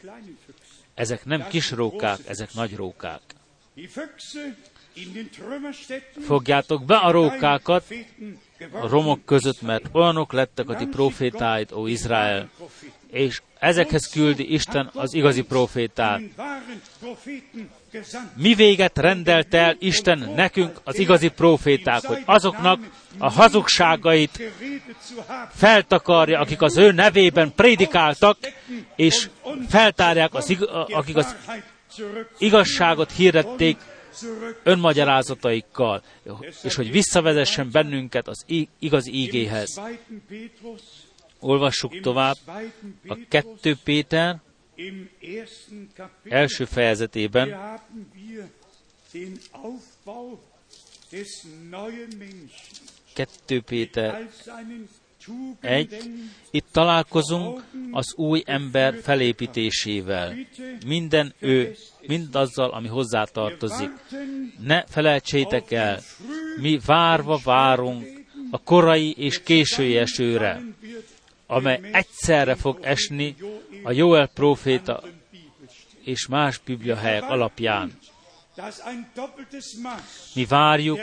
[0.94, 3.20] Ezek nem kis rókák, ezek nagy rókák.
[6.20, 7.84] Fogjátok be a rókákat
[8.70, 12.50] a romok között, mert olyanok lettek a ti profétáid, ó Izrael,
[13.10, 16.20] és ezekhez küldi Isten az igazi profétát.
[18.36, 22.80] Mi véget rendelt el Isten nekünk az igazi proféták, hogy azoknak
[23.18, 24.42] a hazugságait
[25.54, 28.38] feltakarja, akik az ő nevében prédikáltak,
[28.96, 29.28] és
[29.68, 30.56] feltárják, az,
[30.92, 31.36] akik az
[32.38, 33.76] igazságot hirdették
[34.62, 36.02] önmagyarázataikkal,
[36.62, 38.44] és hogy visszavezessen bennünket az
[38.78, 39.80] igaz ígéhez.
[41.40, 42.36] Olvassuk tovább.
[43.06, 44.40] A 2 Péter
[46.24, 47.78] első fejezetében,
[53.14, 54.28] Kettő Péter
[55.60, 55.96] egy,
[56.50, 60.34] itt találkozunk az új ember felépítésével.
[60.86, 61.74] Minden ő,
[62.06, 63.90] mindazzal, ami hozzá tartozik.
[64.58, 66.00] Ne felejtsétek el,
[66.60, 68.06] mi várva várunk
[68.50, 70.62] a korai és késői esőre,
[71.50, 73.36] amely egyszerre fog esni
[73.82, 75.02] a Joel próféta
[76.04, 76.60] és más
[76.96, 77.98] helyek alapján.
[80.34, 81.00] Mi várjuk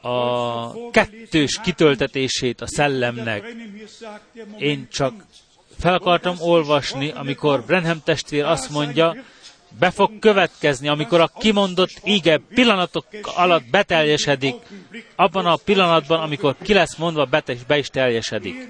[0.00, 3.54] a kettős kitöltetését a szellemnek.
[4.58, 5.24] Én csak
[5.78, 9.16] fel akartam olvasni, amikor Brenham testvér azt mondja,
[9.78, 14.54] be fog következni, amikor a kimondott ige pillanatok alatt beteljesedik,
[15.16, 17.28] abban a pillanatban, amikor ki lesz mondva,
[17.66, 18.68] be is teljesedik.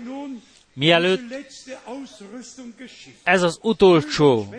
[0.74, 1.20] Mielőtt
[3.22, 4.54] ez az utolsó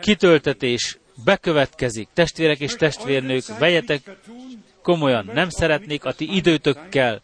[0.00, 4.16] kitöltetés bekövetkezik, testvérek és testvérnők, vegyetek
[4.82, 7.22] komolyan, nem szeretnék a ti időtökkel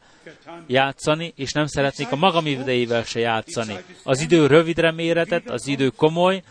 [0.66, 3.76] játszani, és nem szeretnék a magam idejével se játszani.
[4.02, 6.42] Az idő rövidre méretett, az idő komoly,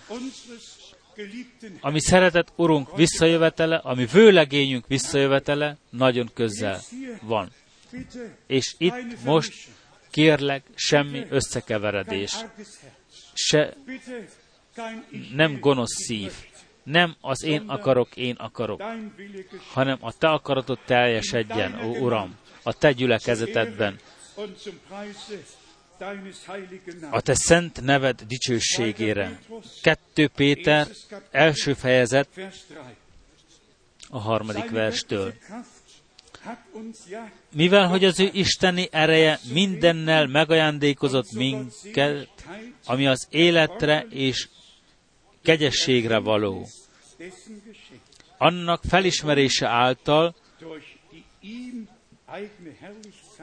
[1.79, 6.81] ami szeretett Urunk visszajövetele, ami vőlegényünk visszajövetele nagyon közel
[7.21, 7.51] van.
[8.47, 9.53] És itt most
[10.11, 12.35] kérlek semmi összekeveredés,
[13.33, 13.73] se
[15.33, 16.31] nem gonosz szív,
[16.83, 18.83] nem az én akarok, én akarok,
[19.71, 23.99] hanem a te akaratod teljesedjen, ó Uram, a te gyülekezetedben,
[27.09, 29.39] a te szent neved dicsőségére.
[29.81, 30.87] 2 Péter
[31.31, 32.29] első fejezet
[34.09, 35.33] a harmadik verstől.
[37.53, 42.29] Mivel, hogy az ő isteni ereje mindennel megajándékozott minket,
[42.85, 44.47] ami az életre és
[45.43, 46.67] kegyességre való.
[48.37, 50.35] Annak felismerése által,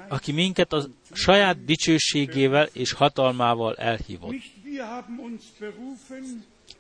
[0.09, 4.35] aki minket a saját dicsőségével és hatalmával elhívott.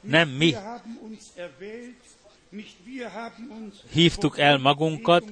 [0.00, 0.54] Nem mi
[3.92, 5.24] hívtuk el magunkat,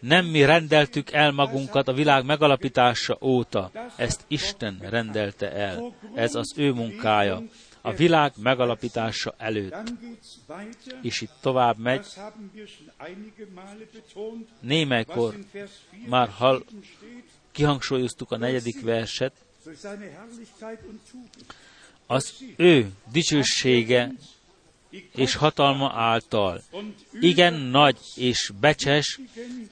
[0.00, 3.70] nem mi rendeltük el magunkat a világ megalapítása óta.
[3.96, 5.94] Ezt Isten rendelte el.
[6.14, 7.42] Ez az ő munkája
[7.86, 9.76] a világ megalapítása előtt.
[11.02, 12.06] És itt tovább megy.
[14.60, 15.34] Némelykor
[16.06, 16.62] már hall,
[17.52, 19.32] kihangsúlyoztuk a negyedik verset,
[22.06, 24.12] az ő dicsősége
[25.14, 26.62] és hatalma által
[27.20, 29.20] igen nagy és becses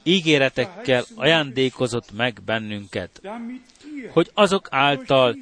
[0.03, 3.21] ígéretekkel ajándékozott meg bennünket,
[4.11, 5.35] hogy azok által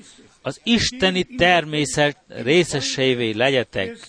[0.46, 4.08] az isteni természet részeseivé legyetek,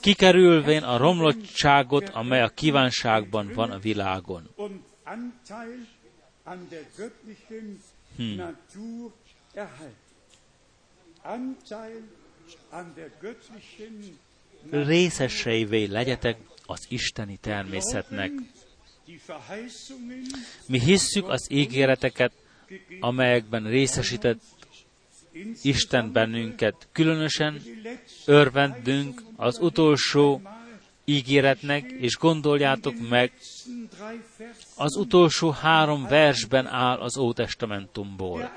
[0.00, 4.54] kikerülvén a romlottságot, amely a kívánságban van a világon.
[8.16, 8.56] Hmm.
[14.70, 18.32] Részeseivé legyetek az isteni természetnek.
[20.66, 22.32] Mi hisszük az ígéreteket,
[23.00, 24.40] amelyekben részesített
[25.62, 26.88] Isten bennünket.
[26.92, 27.62] Különösen
[28.26, 30.42] örvendünk az utolsó
[31.04, 33.32] ígéretnek, és gondoljátok meg,
[34.76, 38.52] az utolsó három versben áll az Ótestamentumból.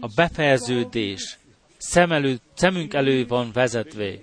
[0.00, 1.38] A befejeződés
[1.76, 4.14] szem elő, szemünk elő van vezetve.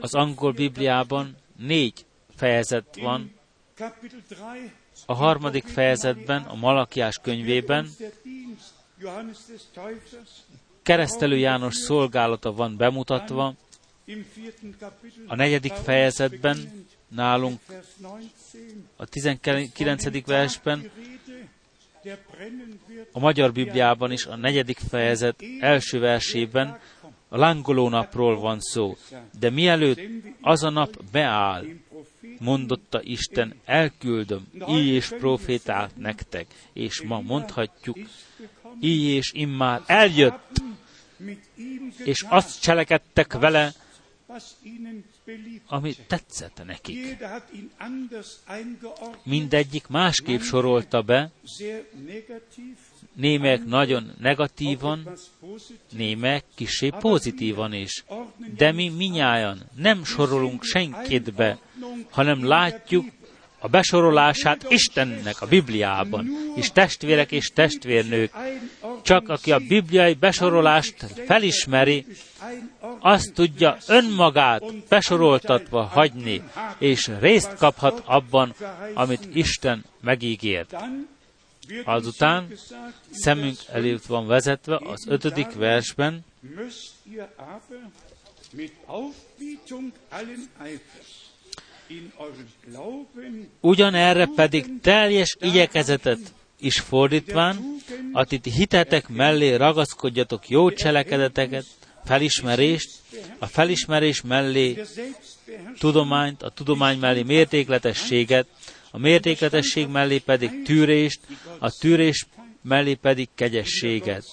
[0.00, 2.04] Az angol Bibliában négy
[2.36, 3.34] fejezet van.
[5.06, 7.88] A harmadik fejezetben, a Malakiás könyvében
[10.82, 13.54] keresztelő János szolgálata van bemutatva,
[15.26, 17.60] a negyedik fejezetben nálunk
[18.96, 20.26] a 19.
[20.26, 20.90] versben,
[23.12, 26.78] a Magyar Bibliában is a negyedik fejezet első versében
[27.28, 28.96] a lángoló napról van szó.
[29.38, 30.00] De mielőtt
[30.40, 31.64] az a nap beáll,
[32.38, 37.96] mondotta Isten, elküldöm így és profétát nektek, és ma mondhatjuk,
[38.80, 40.62] így és immár eljött,
[42.04, 43.72] és azt cselekedtek vele,
[45.66, 47.16] ami tetszett nekik.
[49.22, 51.30] Mindegyik másképp sorolta be,
[53.12, 55.08] némelyek nagyon negatívan,
[55.90, 58.04] némelyek kisé pozitívan is.
[58.56, 61.58] De mi minnyáján nem sorolunk senkit be,
[62.10, 63.04] hanem látjuk
[63.66, 68.32] a besorolását Istennek a Bibliában, és testvérek és testvérnők,
[69.02, 70.94] csak aki a bibliai besorolást
[71.26, 72.06] felismeri,
[73.00, 76.42] azt tudja önmagát besoroltatva hagyni,
[76.78, 78.54] és részt kaphat abban,
[78.94, 80.76] amit Isten megígért.
[81.84, 82.52] Azután
[83.10, 86.24] szemünk előtt van vezetve az ötödik versben,
[93.60, 96.18] Ugyanerre pedig teljes igyekezetet
[96.60, 97.76] is fordítván,
[98.12, 101.64] a ti hitetek mellé ragaszkodjatok jó cselekedeteket,
[102.04, 102.90] felismerést,
[103.38, 104.84] a felismerés mellé
[105.78, 108.46] tudományt, a tudomány mellé mértékletességet,
[108.90, 111.20] a mértékletesség mellé pedig tűrést,
[111.58, 112.26] a tűrés
[112.62, 114.24] mellé pedig kegyességet.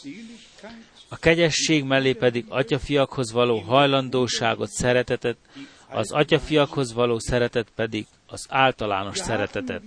[1.07, 5.37] A kegyesség mellé pedig atyafiakhoz való hajlandóságot, szeretetet,
[5.93, 9.81] az atyafiakhoz való szeretet pedig az általános szeretetet.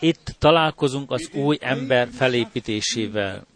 [0.00, 3.46] Itt találkozunk az új ember felépítésével.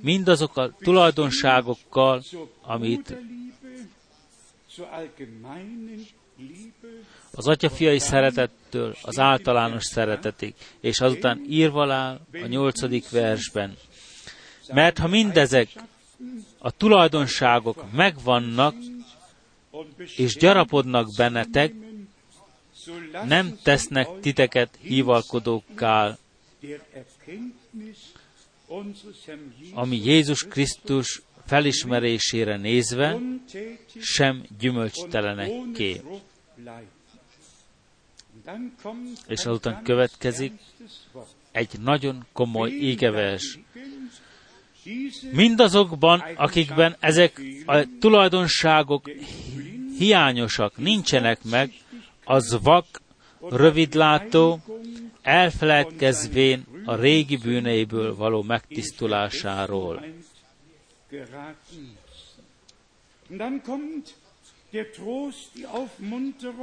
[0.00, 2.22] Mindazok a tulajdonságokkal,
[2.62, 3.16] amit
[7.32, 13.76] az atyafiai szeretettől az általános szeretetig, és azután írva áll a nyolcadik versben.
[14.72, 15.68] Mert ha mindezek
[16.58, 18.74] a tulajdonságok megvannak,
[20.16, 21.74] és gyarapodnak bennetek,
[23.26, 26.18] nem tesznek titeket hivalkodókká,
[29.72, 33.18] ami Jézus Krisztus felismerésére nézve
[34.00, 36.00] sem gyümölcstelenekké.
[39.26, 40.52] És azután következik
[41.50, 43.58] egy nagyon komoly ígevers.
[45.32, 49.10] Mindazokban, akikben ezek a tulajdonságok
[49.98, 51.72] hiányosak, nincsenek meg,
[52.24, 52.86] az vak,
[53.40, 54.60] rövidlátó,
[55.22, 60.04] elfeledkezvén a régi bűneiből való megtisztulásáról.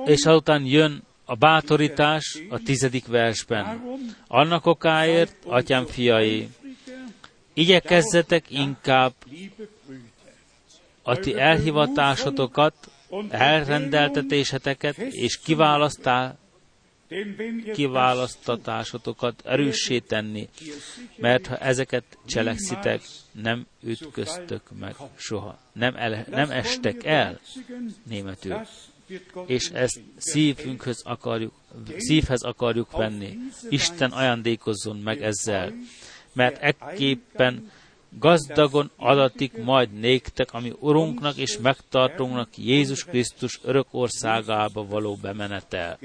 [0.05, 3.81] És azután jön a bátorítás a tizedik versben.
[4.27, 6.49] Annak okáért, atyám fiai,
[7.55, 9.13] igyekezzetek inkább
[11.01, 12.73] a ti elhivatásotokat,
[13.29, 16.37] elrendeltetéseteket és kiválasztá,
[17.73, 20.49] kiválasztatásotokat erőssé tenni,
[21.17, 23.01] mert ha ezeket cselekszitek,
[23.31, 25.59] nem ütköztök meg soha.
[25.73, 27.39] Nem, el, nem estek el
[28.03, 28.61] németül.
[29.45, 31.53] És ezt szívünkhöz akarjuk,
[31.97, 33.37] szívhez akarjuk venni.
[33.69, 35.73] Isten ajándékozzon meg ezzel.
[36.35, 37.71] Mert ekképpen
[38.19, 45.99] gazdagon adatik majd néktek, ami Urunknak és megtartónknak Jézus Krisztus örök országába való bemenetel.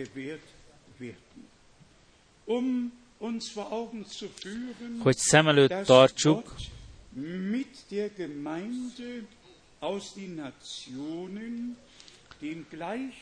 [4.99, 6.55] Hogy szem előtt tartsuk,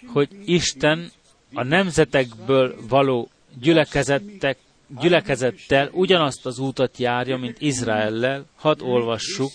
[0.06, 1.10] hogy Isten
[1.52, 3.28] a nemzetekből való
[3.60, 4.58] gyülekezettek
[4.88, 8.46] gyülekezettel ugyanazt az útat járja, mint Izraellel.
[8.54, 9.52] Hadd olvassuk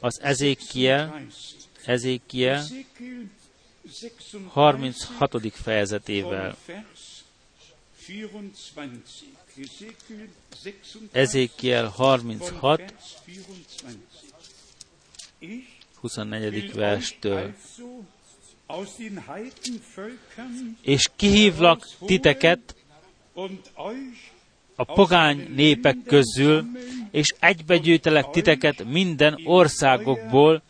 [0.00, 1.26] az Ezékiel,
[1.84, 2.64] Ezékiel
[4.48, 5.52] 36.
[5.52, 6.56] fejezetével.
[11.12, 12.94] Ezékiel 36,
[16.00, 16.72] 24.
[16.72, 17.54] verstől.
[20.80, 22.74] És kihívlak titeket
[24.76, 26.64] a pogány népek közül,
[27.10, 30.62] és egybegyűjtelek titeket minden országokból,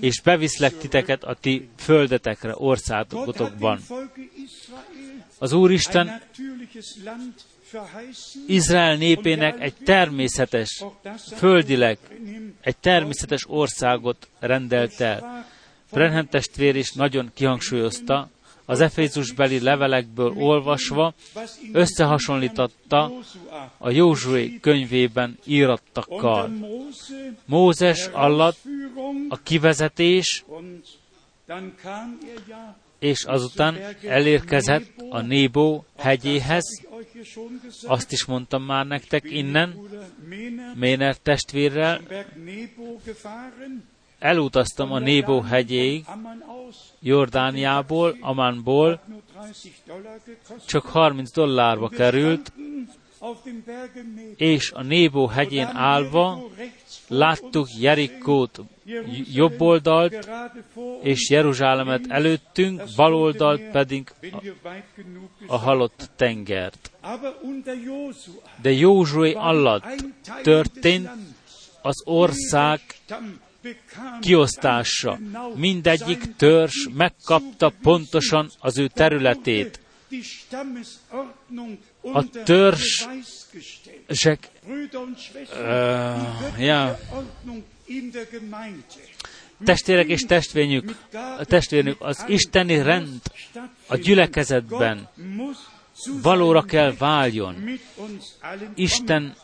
[0.00, 3.80] és beviszlek titeket a ti földetekre, országotokban.
[5.38, 6.20] Az Úristen
[8.46, 10.84] Izrael népének egy természetes,
[11.36, 11.98] földileg,
[12.60, 15.46] egy természetes országot rendelt el.
[15.90, 18.30] Brenhem testvér is nagyon kihangsúlyozta,
[18.68, 21.14] az Efézusbeli levelekből olvasva
[21.72, 23.12] összehasonlította
[23.78, 26.50] a Józsué könyvében írattakkal.
[27.44, 28.58] Mózes alatt
[29.28, 30.44] a kivezetés,
[32.98, 36.64] és azután elérkezett a Nébó hegyéhez,
[37.86, 39.74] azt is mondtam már nektek innen,
[40.74, 42.00] Méner testvérrel,
[44.18, 46.04] elutaztam a Nébó hegyéig,
[47.00, 49.00] Jordániából, Amánból,
[50.66, 52.52] csak 30 dollárba került,
[54.36, 56.44] és a Nébó hegyén állva
[57.08, 58.60] láttuk Jerikót
[59.32, 60.28] jobb oldalt,
[61.02, 64.42] és Jeruzsálemet előttünk, bal oldalt pedig a,
[65.46, 66.90] a halott tengert.
[68.62, 70.04] De Józsué alatt
[70.42, 71.10] történt
[71.82, 72.80] az ország
[74.20, 75.18] kiosztása.
[75.54, 79.80] Mindegyik törzs megkapta pontosan az ő területét.
[82.12, 83.18] A törzsek
[85.24, 86.98] uh, ja,
[89.64, 90.96] testvérek és testvérnük,
[91.42, 93.20] testvérnük, az isteni rend
[93.86, 95.08] a gyülekezetben
[96.22, 97.78] valóra kell váljon.
[98.74, 99.36] Isten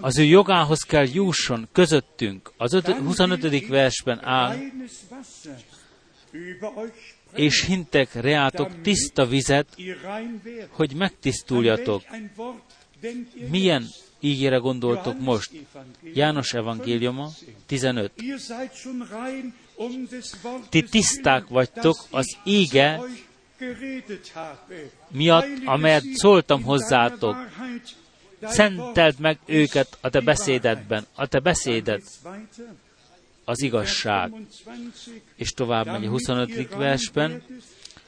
[0.00, 2.52] az ő jogához kell jusson közöttünk.
[2.56, 3.66] Az 25.
[3.66, 4.56] versben áll,
[7.34, 9.76] és hintek reátok tiszta vizet,
[10.68, 12.02] hogy megtisztuljatok.
[13.50, 13.86] Milyen
[14.20, 15.50] ígére gondoltok most?
[16.14, 17.30] János evangéliuma
[17.66, 18.12] 15.
[20.68, 23.00] Ti tiszták vagytok az íge
[25.10, 27.36] miatt, amelyet szóltam hozzátok.
[28.46, 31.06] Szenteld meg őket a te beszédedben.
[31.14, 32.02] A te beszéded
[33.44, 34.32] az igazság.
[35.36, 36.74] És tovább megy a 25.
[36.74, 37.42] versben,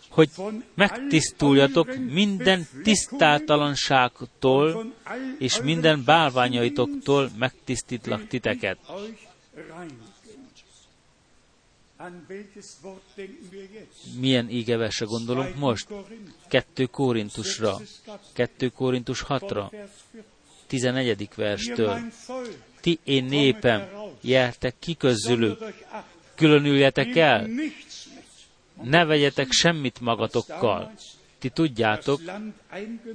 [0.08, 0.30] hogy
[0.74, 4.92] megtisztuljatok minden tisztátalanságtól
[5.38, 8.78] és minden bálványaitoktól megtisztítlak titeket.
[14.18, 15.88] Milyen ígevesre gondolunk most?
[16.48, 17.80] 2 Korintusra,
[18.32, 19.86] 2 Korintus 6-ra,
[20.66, 21.28] 14.
[21.34, 21.98] verstől.
[22.80, 23.88] Ti én népem,
[24.20, 25.58] jeltek ki közülük,
[26.34, 27.48] különüljetek el,
[28.82, 30.92] ne vegyetek semmit magatokkal.
[31.46, 32.20] Ti tudjátok,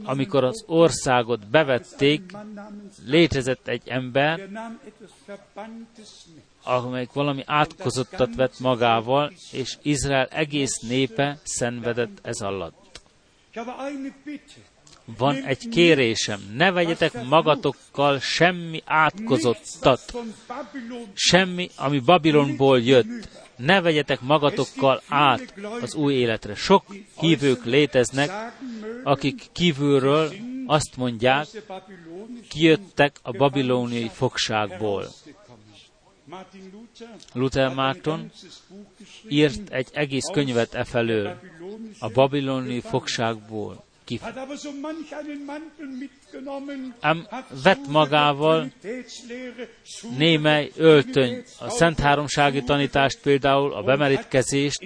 [0.03, 2.21] amikor az országot bevették,
[3.05, 4.49] létezett egy ember,
[6.63, 13.01] amelyik valami átkozottat vett magával, és Izrael egész népe szenvedett ez alatt.
[15.17, 20.13] Van egy kérésem, ne vegyetek magatokkal semmi átkozottat,
[21.13, 26.55] semmi, ami Babilonból jött, ne vegyetek magatokkal át az új életre.
[26.55, 28.29] Sok hívők léteznek,
[29.03, 30.31] akik kívülről
[30.65, 31.47] azt mondják,
[32.49, 35.07] kijöttek a babilóniai fogságból.
[37.33, 38.31] Luther Márton
[39.29, 41.39] írt egy egész könyvet e felől,
[41.99, 44.21] a babiloni fogságból kif.
[46.99, 47.27] Ám
[47.63, 48.71] vett magával
[50.17, 54.83] némely öltöny, a Szent Háromsági tanítást például, a bemerítkezést,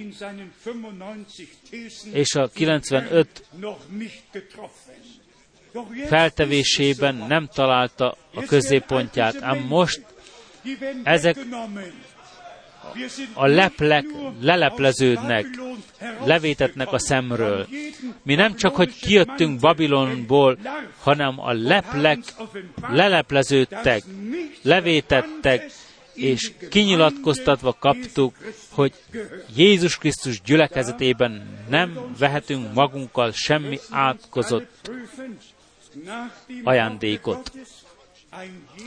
[2.11, 3.45] és a 95
[6.05, 10.05] feltevésében nem találta a középpontját, ám most
[11.03, 11.37] ezek
[13.33, 14.05] a leplek
[14.41, 15.45] lelepleződnek,
[16.23, 17.67] levétetnek a szemről.
[18.23, 20.57] Mi nem csak, hogy kijöttünk Babilonból,
[20.99, 22.19] hanem a leplek
[22.89, 24.03] lelepleződtek,
[24.61, 25.71] levétettek,
[26.15, 28.35] és kinyilatkoztatva kaptuk,
[28.69, 28.93] hogy
[29.55, 34.89] Jézus Krisztus gyülekezetében nem vehetünk magunkkal semmi átkozott
[36.63, 37.51] ajándékot,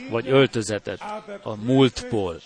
[0.09, 1.01] vagy öltözetet
[1.43, 2.41] a múltból.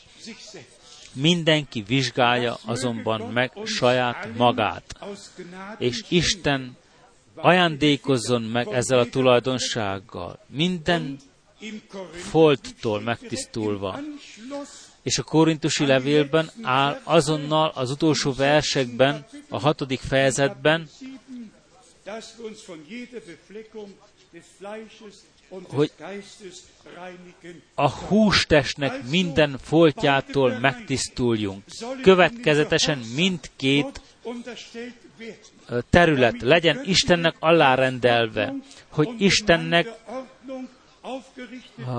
[1.13, 4.99] Mindenki vizsgálja azonban meg saját magát,
[5.77, 6.77] és Isten
[7.35, 11.19] ajándékozzon meg ezzel a tulajdonsággal, minden
[12.11, 13.99] folttól megtisztulva.
[15.01, 20.89] És a korintusi levélben áll azonnal az utolsó versekben, a hatodik fejezetben,
[25.67, 25.91] hogy
[27.75, 31.63] a hústestnek minden foltjától megtisztuljunk.
[32.01, 34.01] Következetesen mindkét
[35.89, 36.41] terület.
[36.41, 38.53] Legyen Istennek alárendelve,
[38.89, 39.87] hogy Istennek
[41.85, 41.91] a,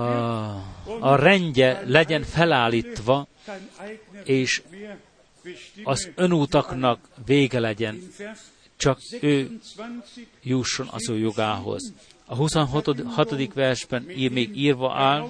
[0.99, 3.27] a rendje legyen felállítva,
[4.23, 4.61] és
[5.83, 8.11] az önútaknak vége legyen,
[8.77, 9.59] csak ő
[10.41, 11.93] jusson az ő jogához.
[12.25, 13.53] A 26.
[13.53, 15.29] versben ír, még írva áll,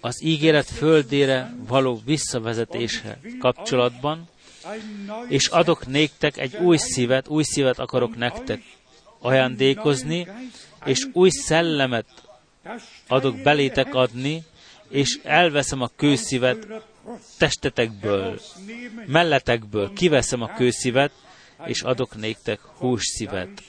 [0.00, 4.28] az ígéret földére való visszavezetése kapcsolatban,
[5.28, 8.62] és adok néktek egy új szívet, új szívet akarok nektek
[9.18, 10.28] ajándékozni,
[10.84, 12.06] és új szellemet
[13.08, 14.42] adok belétek adni,
[14.88, 16.66] és elveszem a kőszívet
[17.38, 18.40] testetekből,
[19.06, 21.12] melletekből, kiveszem a kőszívet,
[21.64, 23.62] és adok néktek hússzívet.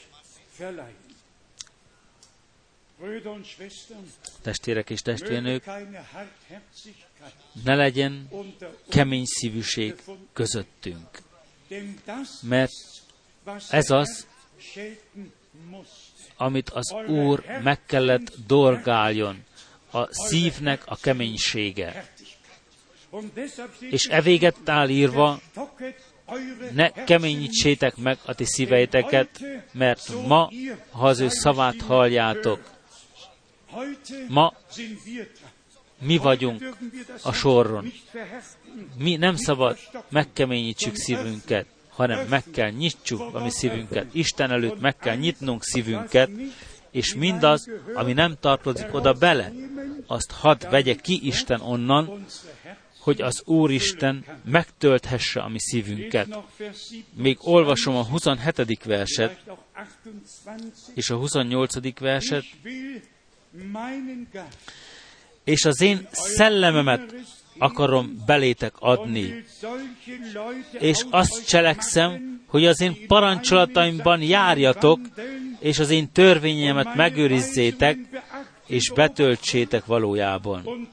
[4.42, 5.66] Testvérek és testvérnők,
[7.64, 8.30] ne legyen
[8.90, 10.04] kemény szívűség
[10.34, 11.22] közöttünk,
[12.42, 12.72] mert
[13.70, 14.28] ez az,
[16.36, 19.44] amit az Úr meg kellett dorgáljon,
[19.92, 22.12] a szívnek a keménysége.
[23.80, 25.40] És e véget áll írva,
[26.74, 29.30] ne keményítsétek meg a ti szíveiteket,
[29.72, 30.50] mert ma,
[30.92, 32.60] ha az ő szavát halljátok,
[34.28, 34.54] ma
[36.00, 36.76] mi vagyunk
[37.22, 37.92] a soron.
[38.98, 39.78] Mi nem szabad
[40.10, 44.06] megkeményítsük szívünket, hanem meg kell nyitsuk a mi szívünket.
[44.12, 46.30] Isten előtt meg kell nyitnunk szívünket,
[46.92, 49.52] és mindaz, ami nem tartozik oda bele,
[50.08, 52.26] azt hadd vegye ki Isten onnan,
[53.04, 56.28] hogy az Úristen megtölthesse a mi szívünket.
[57.14, 58.84] Még olvasom a 27.
[58.84, 59.44] verset
[60.94, 62.00] és a 28.
[62.00, 62.44] verset,
[65.44, 67.16] és az én szellememet
[67.58, 69.44] akarom belétek adni.
[70.72, 75.00] És azt cselekszem, hogy az én parancsolataimban járjatok,
[75.60, 77.98] és az én törvényemet megőrizzétek,
[78.68, 80.90] és betöltsétek valójában.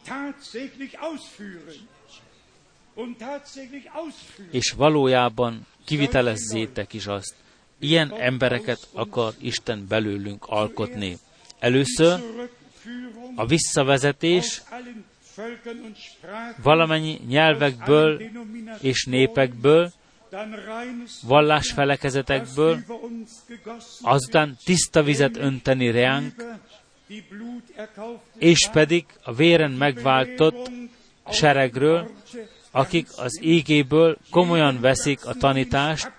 [4.50, 7.34] És valójában kivitelezzétek is azt.
[7.78, 11.18] Ilyen embereket akar Isten belőlünk alkotni.
[11.58, 12.20] Először
[13.34, 14.62] a visszavezetés
[16.62, 18.22] valamennyi nyelvekből
[18.80, 19.92] és népekből,
[21.22, 22.78] vallásfelekezetekből,
[24.02, 26.44] azután tiszta vizet önteni reánk,
[28.38, 30.70] és pedig a véren megváltott
[31.30, 32.10] seregről,
[32.70, 36.12] akik az égéből komolyan veszik a tanítást,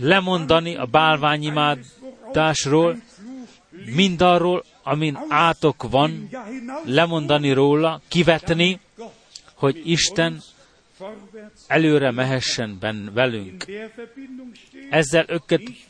[0.00, 3.00] lemondani a bálványimádásról,
[3.94, 6.28] mindarról, amin átok van,
[6.84, 8.80] lemondani róla, kivetni,
[9.54, 10.42] hogy Isten
[11.66, 13.66] előre mehessen ben velünk.
[14.90, 15.26] Ezzel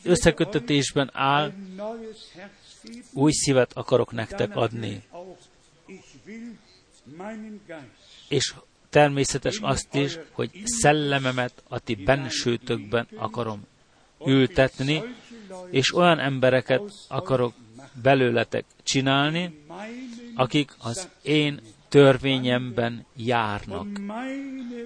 [0.03, 1.51] összekötetésben áll,
[3.13, 5.03] új szívet akarok nektek adni.
[8.27, 8.53] És
[8.91, 13.67] természetes azt is, hogy szellememet a ti bensőtökben akarom
[14.25, 15.03] ültetni,
[15.69, 17.53] és olyan embereket akarok
[18.01, 19.65] belőletek csinálni,
[20.35, 23.87] akik az én törvényemben járnak,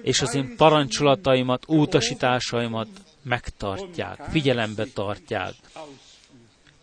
[0.02, 2.88] és az én parancsolataimat, utasításaimat
[3.22, 5.54] megtartják, figyelembe tartják,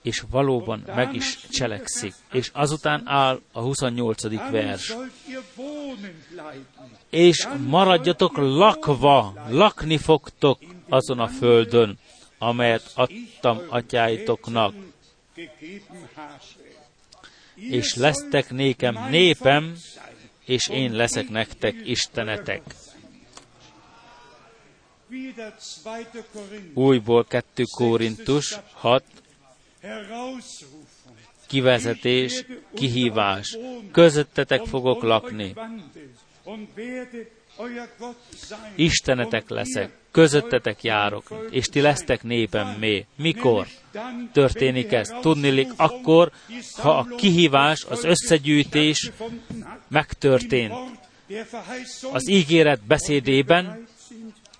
[0.03, 2.13] és valóban meg is cselekszik.
[2.31, 4.49] És azután áll a 28.
[4.51, 4.95] vers.
[7.09, 11.97] És maradjatok lakva, lakni fogtok azon a földön,
[12.37, 14.73] amelyet adtam atyáitoknak.
[17.55, 19.75] És lesztek nékem népem,
[20.45, 22.61] és én leszek nektek istenetek.
[26.73, 29.03] Újból 2 Korintus 6,
[31.47, 33.57] kivezetés, kihívás.
[33.91, 35.53] Közöttetek fogok lakni.
[38.75, 43.05] Istenetek leszek, közöttetek járok, és ti lesztek népem mé.
[43.15, 43.67] Mikor
[44.31, 45.09] történik ez?
[45.21, 46.31] Tudnilik akkor,
[46.77, 49.11] ha a kihívás, az összegyűjtés
[49.87, 50.73] megtörtént.
[52.11, 53.87] Az ígéret beszédében,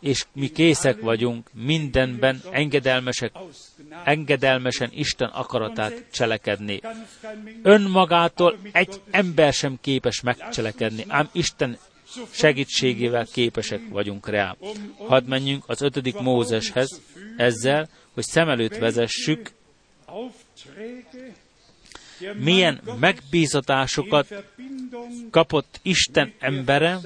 [0.03, 3.31] és mi készek vagyunk mindenben engedelmesek,
[4.03, 6.81] engedelmesen Isten akaratát cselekedni.
[7.61, 11.77] Önmagától egy ember sem képes megcselekedni, ám Isten
[12.31, 14.55] segítségével képesek vagyunk rá.
[14.97, 17.01] Hadd menjünk az ötödik Mózeshez
[17.37, 19.51] ezzel, hogy szem előtt vezessük,
[22.39, 24.43] milyen megbízatásokat
[25.31, 26.99] kapott Isten embere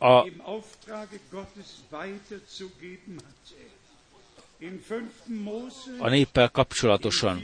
[0.00, 0.26] a
[5.98, 7.42] a néppel kapcsolatosan.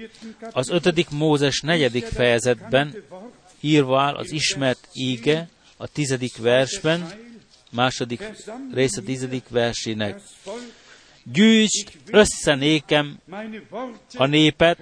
[0.50, 2.94] Az ötödik Mózes negyedik fejezetben
[3.60, 7.12] írva áll az ismert íge a tizedik versben,
[7.70, 8.22] második
[8.72, 10.20] rész a tizedik versének.
[11.32, 13.18] Gyűjtsd össze nékem
[14.16, 14.78] a népet,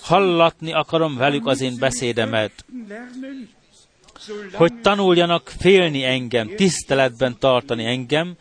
[0.00, 2.64] hallatni akarom velük az én beszédemet,
[4.52, 8.36] hogy tanuljanak félni engem, tiszteletben tartani engem,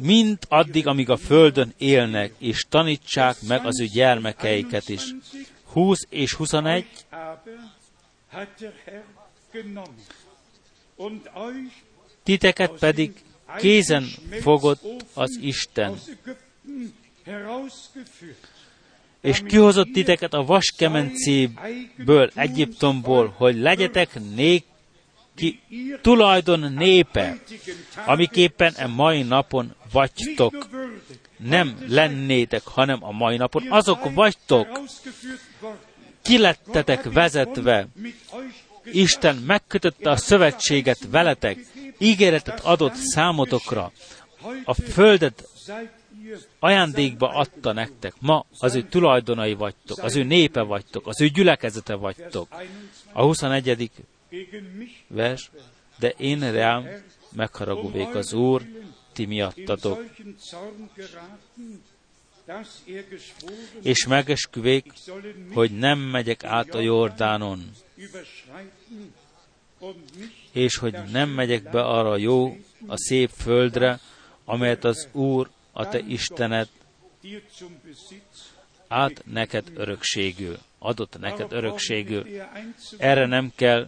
[0.00, 5.02] mind addig, amíg a földön élnek, és tanítsák meg az ő gyermekeiket is.
[5.64, 6.86] 20 és 21.
[12.22, 13.12] Titeket pedig
[13.58, 14.04] kézen
[14.40, 14.82] fogott
[15.14, 15.98] az Isten,
[19.20, 24.64] és kihozott titeket a vaskemencéből, Egyiptomból, hogy legyetek nék
[25.34, 25.60] ki
[26.02, 27.36] tulajdon népe,
[28.06, 30.68] amiképpen a mai napon vagytok.
[31.36, 34.80] Nem lennétek, hanem a mai napon azok vagytok.
[36.22, 37.86] Ki lettetek vezetve.
[38.92, 41.58] Isten megkötötte a szövetséget veletek,
[41.98, 43.92] ígéretet adott számotokra.
[44.64, 45.48] A földet
[46.58, 48.14] ajándékba adta nektek.
[48.20, 52.48] Ma az ő tulajdonai vagytok, az ő népe vagytok, az ő gyülekezete vagytok.
[53.12, 53.90] A 21
[55.06, 55.50] vers,
[55.98, 56.86] de én rám
[57.32, 58.62] megharagudék az Úr,
[59.12, 60.04] ti miattatok.
[63.82, 64.92] És megesküvék,
[65.52, 67.70] hogy nem megyek át a Jordánon,
[70.52, 72.56] és hogy nem megyek be arra jó,
[72.86, 74.00] a szép földre,
[74.44, 76.68] amelyet az Úr, a te Istened
[78.88, 82.26] át neked örökségül adott neked örökségül.
[82.98, 83.86] Erre nem kell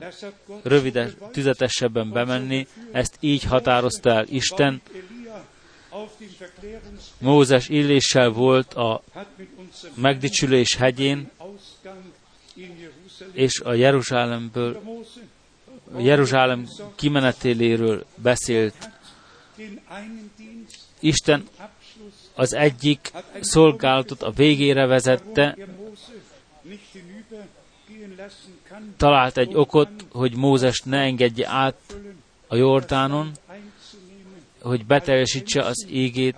[0.63, 4.83] rövides, tüzetesebben bemenni, ezt így határozta el Isten.
[7.19, 9.03] Mózes illéssel volt a
[9.95, 11.31] megdicsülés hegyén,
[13.33, 14.83] és a Jeruzsálemből,
[15.99, 18.91] Jeruzsálem kimenetéléről beszélt.
[21.01, 21.49] Isten
[22.35, 25.57] az egyik szolgálatot a végére vezette,
[28.97, 31.97] talált egy okot, hogy Mózes ne engedje át
[32.47, 33.33] a Jordánon,
[34.61, 36.37] hogy beteljesítse az égét,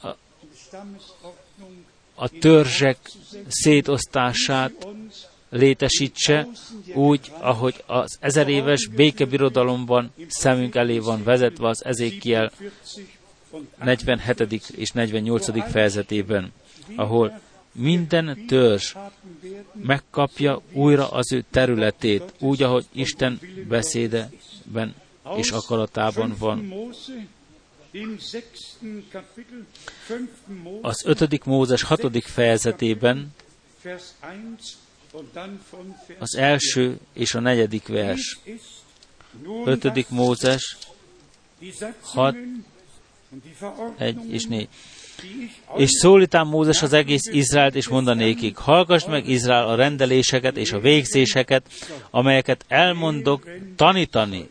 [0.00, 0.08] a,
[2.14, 2.98] a törzsek
[3.48, 4.86] szétosztását
[5.48, 6.48] létesítse,
[6.94, 12.52] úgy, ahogy az ezer éves békebirodalomban szemünk elé van vezetve az Ezékiel
[13.84, 14.70] 47.
[14.76, 15.70] és 48.
[15.70, 16.52] fejezetében,
[16.96, 17.40] ahol
[17.72, 18.94] minden törzs
[19.72, 24.94] megkapja újra az ő területét, úgy, ahogy Isten beszédeben
[25.36, 26.72] és akaratában van.
[30.82, 33.34] Az ötödik Mózes hatodik fejezetében
[36.18, 38.38] az első és a negyedik vers.
[39.64, 40.76] Ötödik Mózes
[42.00, 42.36] 6,
[43.96, 44.68] 1 és 4.
[45.76, 50.80] És szólítám Mózes az egész Izraelt, és mondanékig, hallgass meg Izrael a rendeléseket és a
[50.80, 51.66] végzéseket,
[52.10, 54.48] amelyeket elmondok tanítani,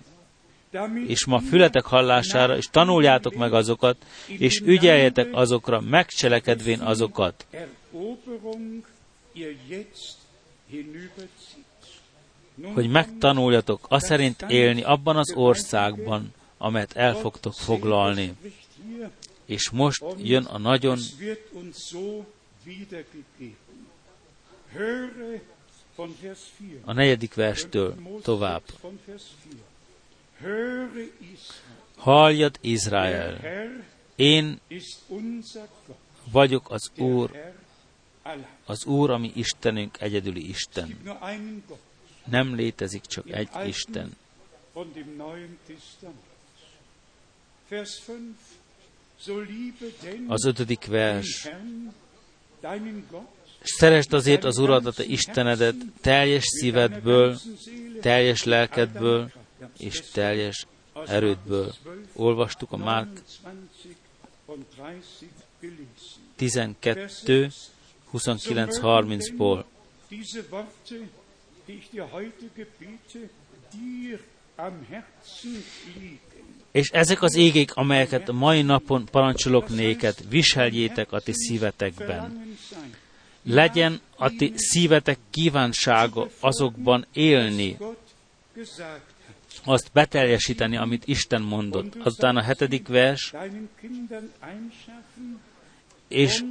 [1.08, 7.46] és ma fületek hallására, és tanuljátok meg azokat, és ügyeljetek azokra, megcselekedvén azokat.
[12.74, 18.34] Hogy megtanuljatok azt szerint élni abban az országban, amelyet el fogtok foglalni.
[19.46, 21.00] És most jön a nagyon
[26.84, 28.64] a negyedik verstől tovább.
[31.96, 33.40] Halljad Izrael,
[34.16, 34.60] én
[36.32, 37.54] vagyok az Úr,
[38.66, 40.98] az Úr, ami Istenünk, egyedüli Isten.
[42.26, 44.16] Nem létezik csak egy Isten.
[50.28, 51.50] Az ötödik vers.
[53.62, 57.40] Szeresd azért az Urat, a te Istenedet, teljes szívedből,
[58.02, 59.32] teljes lelkedből
[59.78, 60.68] és teljes
[61.06, 61.74] erődből.
[62.14, 63.22] Olvastuk a Márk
[66.36, 67.50] 12,
[68.14, 69.64] 29-30-ból.
[76.74, 82.56] És ezek az égék, amelyeket mai napon parancsolok néked, viseljétek a ti szívetekben.
[83.44, 87.78] Legyen a ti szívetek kívánsága azokban élni,
[89.64, 91.96] azt beteljesíteni, amit Isten mondott.
[91.96, 93.34] Azután a hetedik vers,
[96.08, 96.44] és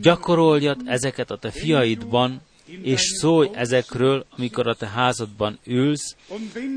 [0.00, 2.40] gyakoroljad ezeket a te fiaidban,
[2.82, 6.16] és szólj ezekről, amikor a te házadban ülsz,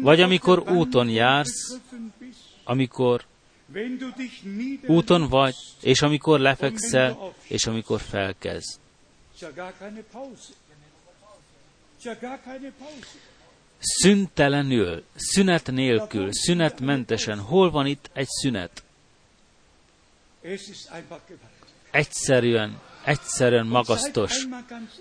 [0.01, 1.77] vagy amikor úton jársz,
[2.63, 3.25] amikor
[4.87, 8.79] úton vagy, és amikor lefekszel, és amikor felkezd.
[13.79, 17.39] Szüntelenül, szünet nélkül, szünetmentesen.
[17.39, 18.83] Hol van itt egy szünet?
[21.91, 24.47] Egyszerűen, egyszerűen magasztos,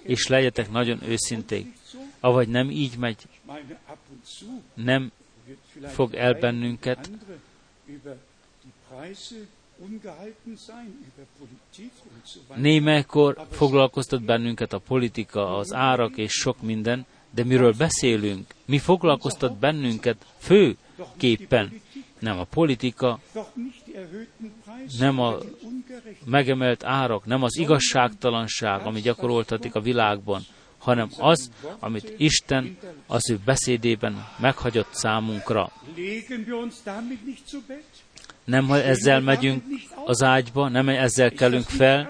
[0.03, 1.73] és legyetek nagyon őszinték.
[2.21, 3.17] Avagy nem így megy,
[4.75, 5.13] nem
[5.87, 7.11] fog el bennünket
[12.55, 18.55] Némelykor foglalkoztat bennünket a politika, az árak és sok minden, de miről beszélünk?
[18.65, 21.81] Mi foglalkoztat bennünket főképpen?
[22.25, 23.19] Nem a politika,
[24.99, 25.39] nem a
[26.25, 30.43] megemelt árak, nem az igazságtalanság, ami gyakoroltatik a világban,
[30.79, 35.73] hanem az, amit Isten az ő beszédében meghagyott számunkra.
[38.45, 39.63] Nem, ha ezzel megyünk
[40.05, 42.09] az ágyba, nem ezzel kelünk fel,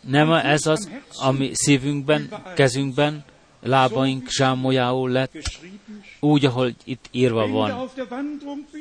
[0.00, 3.24] nem ez az, ami szívünkben, kezünkben,
[3.64, 5.60] lábaink zsámolyául lett,
[6.20, 7.88] úgy, ahogy itt írva van.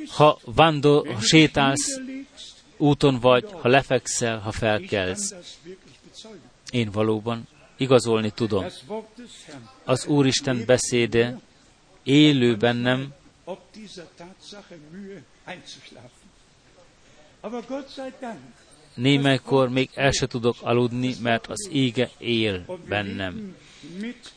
[0.07, 1.99] Ha vándor, ha sétálsz,
[2.77, 5.35] úton vagy, ha lefekszel, ha felkelsz.
[6.71, 8.65] Én valóban igazolni tudom.
[9.83, 11.39] Az Úristen beszéde
[12.03, 13.13] élő bennem,
[18.93, 23.55] Némelykor még el se tudok aludni, mert az ége él bennem.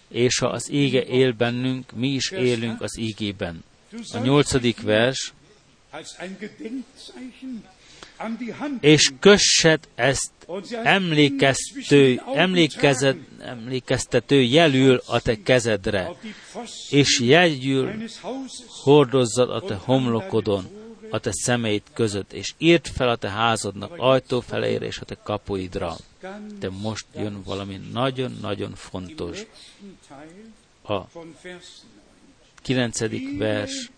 [0.09, 3.65] És ha az ége él bennünk, mi is élünk az ígében.
[4.13, 5.33] A nyolcadik vers,
[8.81, 10.31] és kössed ezt
[10.83, 16.11] emlékeztő, emlékezet, emlékeztető jelül a te kezedre,
[16.91, 17.93] és jegyül
[18.83, 20.69] hordozzad a te homlokodon,
[21.11, 25.19] a te szemeid között, és írd fel a te házadnak ajtó felére és a te
[25.23, 25.97] kapuidra.
[26.59, 29.43] De most jön valami nagyon-nagyon fontos.
[30.83, 31.01] A
[32.63, 33.91] kilencedik vers.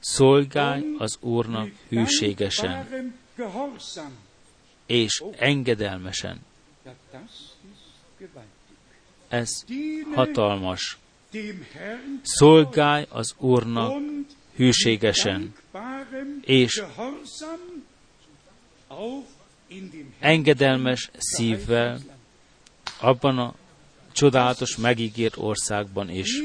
[0.00, 2.86] Szolgálj az Úrnak hűségesen
[4.86, 6.40] és engedelmesen.
[9.28, 9.64] Ez
[10.14, 10.98] hatalmas.
[12.22, 14.02] Szolgálj az Úrnak
[14.54, 15.54] hűségesen,
[16.40, 16.82] és
[20.18, 21.98] engedelmes szívvel
[23.00, 23.54] abban a
[24.12, 26.42] csodálatos megígért országban is.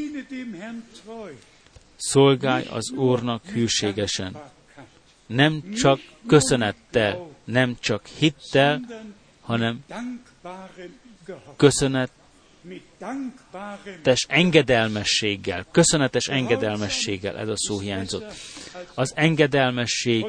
[1.95, 4.38] Szolgálj az Úrnak hűségesen.
[5.26, 8.82] Nem csak köszönettel, nem csak hittel,
[9.41, 9.84] hanem
[11.56, 12.12] köszönet
[14.02, 18.34] köszönetes engedelmességgel, köszönetes engedelmességgel, ez a szó hiányzott.
[18.93, 20.25] Az engedelmesség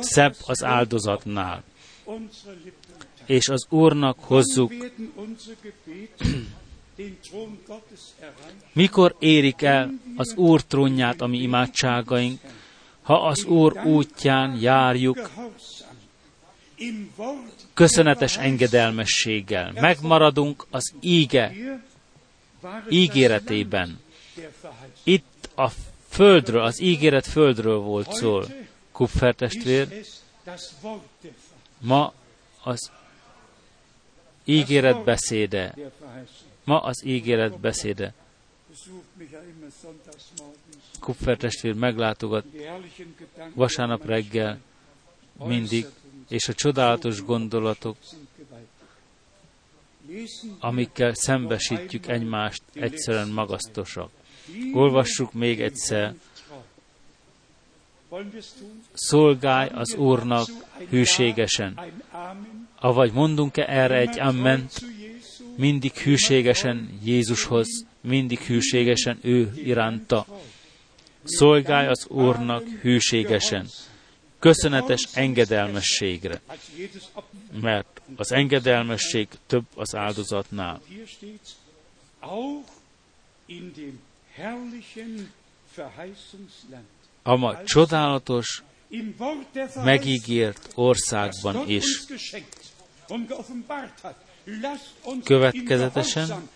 [0.00, 1.62] szebb az áldozatnál.
[3.26, 4.72] És az Úrnak hozzuk,
[8.72, 12.40] mikor érik el az Úr trónját a mi imádságaink,
[13.02, 15.30] ha az Úr útján járjuk,
[17.74, 19.72] köszönetes engedelmességgel.
[19.74, 21.54] Megmaradunk az íge
[22.88, 24.00] ígéretében.
[25.02, 25.70] Itt a
[26.12, 28.40] földről, az ígéret földről volt szó.
[28.92, 30.04] Kupfer testvér,
[31.78, 32.12] ma
[32.62, 32.90] az
[34.44, 35.74] ígéret beszéde.
[36.64, 38.14] Ma az ígéret beszéde.
[41.00, 42.44] Kupfer testvér meglátogat
[43.54, 44.58] vasárnap reggel
[45.44, 45.86] mindig
[46.28, 47.96] és a csodálatos gondolatok,
[50.58, 54.10] amikkel szembesítjük egymást, egyszerűen magasztosak.
[54.72, 56.14] Olvassuk még egyszer.
[58.92, 60.48] Szolgálj az Úrnak
[60.88, 61.80] hűségesen.
[62.78, 64.72] Avagy mondunk-e erre egy amment,
[65.56, 70.26] mindig hűségesen Jézushoz, mindig hűségesen ő iránta.
[71.24, 73.66] Szolgálj az Úrnak hűségesen
[74.42, 76.40] köszönetes engedelmességre,
[77.60, 80.80] mert az engedelmesség több az áldozatnál.
[87.22, 88.62] A ma csodálatos,
[89.84, 92.04] megígért országban is.
[95.24, 96.48] Következetesen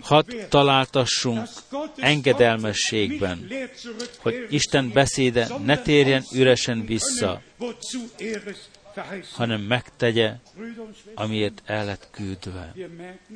[0.00, 1.48] hadd találtassunk
[1.96, 3.48] engedelmességben,
[4.18, 7.42] hogy Isten beszéde ne térjen üresen vissza,
[9.32, 10.34] hanem megtegye,
[11.14, 12.74] amiért el lett küldve,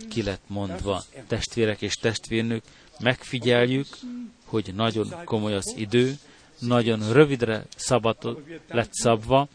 [0.09, 1.05] ki lett mondva.
[1.27, 2.62] Testvérek és testvérnők,
[3.01, 3.86] megfigyeljük,
[4.44, 6.14] hogy nagyon komoly az idő,
[6.59, 8.38] nagyon rövidre szabad
[8.68, 9.49] lett szabva,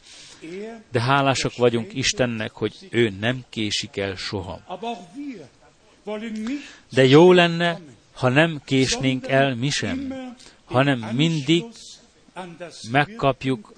[0.92, 4.80] de hálásak vagyunk Istennek, hogy ő nem késik el soha.
[6.90, 7.80] De jó lenne,
[8.14, 10.14] ha nem késnénk el mi sem,
[10.66, 11.64] hanem mindig
[12.92, 13.74] megkapjuk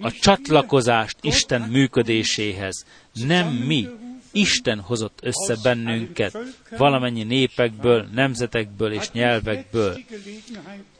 [0.00, 2.86] a csatlakozást Isten működéséhez.
[3.12, 3.88] Nem mi,
[4.32, 6.38] Isten hozott össze bennünket
[6.76, 9.98] valamennyi népekből, nemzetekből és nyelvekből,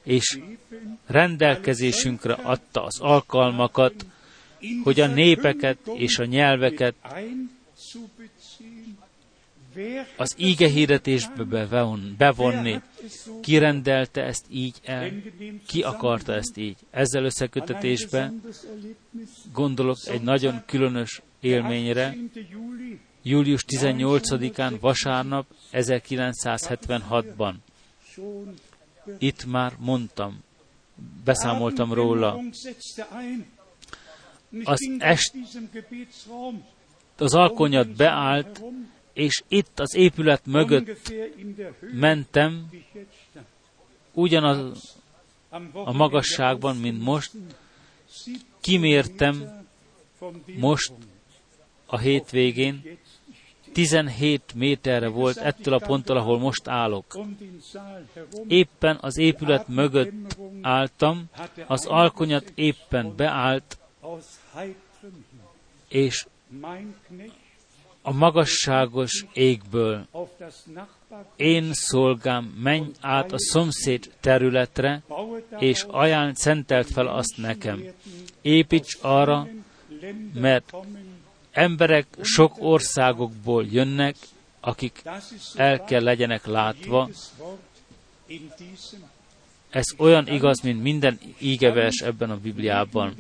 [0.03, 0.39] és
[1.07, 4.07] rendelkezésünkre adta az alkalmakat,
[4.83, 6.95] hogy a népeket és a nyelveket
[10.17, 11.67] az íge hirdetésbe
[12.19, 12.81] bevonni.
[13.41, 15.11] Ki rendelte ezt így el?
[15.67, 16.77] Ki akarta ezt így?
[16.91, 18.43] Ezzel összekötetésben
[19.53, 22.17] gondolok egy nagyon különös élményre.
[23.23, 27.55] Július 18-án vasárnap 1976-ban.
[29.19, 30.43] Itt már mondtam,
[31.25, 32.41] beszámoltam róla.
[34.65, 35.35] Az est,
[37.17, 38.63] az alkonyat beállt,
[39.13, 41.13] és itt az épület mögött
[41.93, 42.71] mentem,
[44.13, 44.97] ugyanaz
[45.73, 47.31] a magasságban, mint most,
[48.61, 49.67] kimértem
[50.57, 50.93] most
[51.93, 52.99] a hétvégén,
[53.73, 57.19] 17 méterre volt ettől a ponttól, ahol most állok.
[58.49, 61.25] Éppen az épület mögött álltam,
[61.67, 63.79] az alkonyat éppen beállt,
[65.89, 66.27] és
[68.03, 70.07] a magasságos égből.
[71.37, 75.03] Én szolgám, menj át a szomszéd területre,
[75.59, 77.85] és ajánl szentelt fel azt nekem.
[78.41, 79.49] Építs arra,
[80.35, 80.73] mert
[81.53, 84.17] emberek sok országokból jönnek,
[84.61, 85.03] akik
[85.55, 87.09] el kell legyenek látva.
[89.71, 93.15] Ez olyan igaz, mint minden ígevers ebben a Bibliában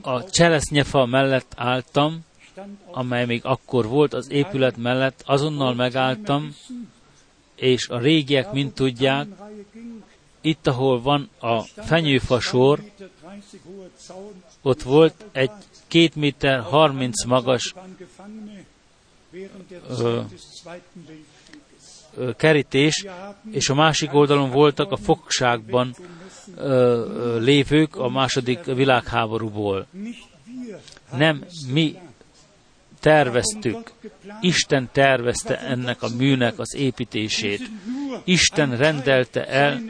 [0.00, 2.24] a cseresznyefa mellett álltam,
[2.90, 6.56] amely még akkor volt az épület mellett, azonnal megálltam,
[7.54, 9.26] és a régiek mind tudják,
[10.40, 12.82] itt, ahol van a fenyőfa sor,
[14.62, 15.50] ott volt egy
[15.86, 17.74] két méter 30 magas
[19.88, 20.20] ö,
[22.16, 23.06] ö, kerítés,
[23.50, 25.94] és a másik oldalon voltak a fogságban
[26.56, 29.86] ö, lévők a második világháborúból.
[31.16, 31.96] Nem mi
[33.00, 33.92] terveztük,
[34.40, 37.70] Isten tervezte ennek a műnek az építését.
[38.24, 39.82] Isten rendelte el,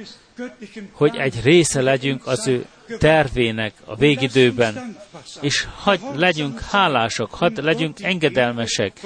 [0.92, 2.66] hogy egy része legyünk az ő
[2.98, 4.96] tervének a végidőben,
[5.40, 9.00] és hagy legyünk hálások, hadd legyünk engedelmesek,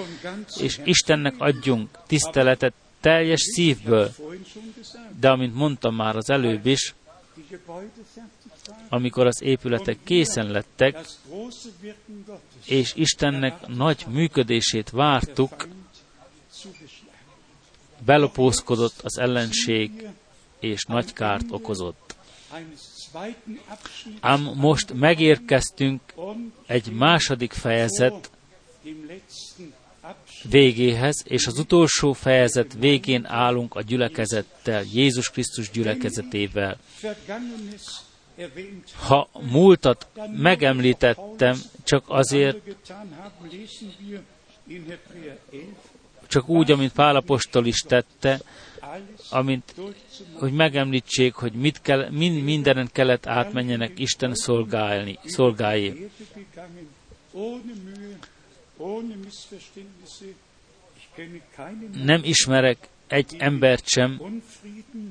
[0.61, 4.11] és Istennek adjunk tiszteletet teljes szívből.
[5.21, 6.95] De amint mondtam már az előbb is,
[8.89, 10.99] amikor az épületek készen lettek,
[12.65, 15.69] és Istennek nagy működését vártuk,
[18.05, 20.09] belopózkodott az ellenség,
[20.59, 22.15] és nagy kárt okozott.
[24.21, 26.01] Ám most megérkeztünk
[26.67, 28.31] egy második fejezet
[30.43, 36.79] végéhez, és az utolsó fejezet végén állunk a gyülekezettel, Jézus Krisztus gyülekezetével.
[39.07, 40.07] Ha múltat
[40.37, 42.57] megemlítettem, csak azért,
[46.27, 48.41] csak úgy, amint Pálapostól is tette,
[49.31, 49.75] amint,
[50.33, 56.11] hogy megemlítsék, hogy mit kell, mind, mindenen kellett átmenjenek Isten szolgálni, szolgálni.
[62.05, 64.21] Nem ismerek egy embert sem,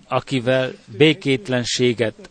[0.07, 2.29] akivel békétlenséget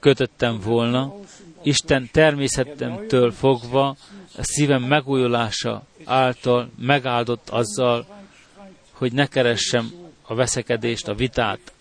[0.00, 1.14] kötöttem volna.
[1.62, 3.96] Isten természetemtől fogva
[4.36, 8.06] a szívem megújulása által megáldott azzal,
[8.92, 11.72] hogy ne keressem a veszekedést, a vitát.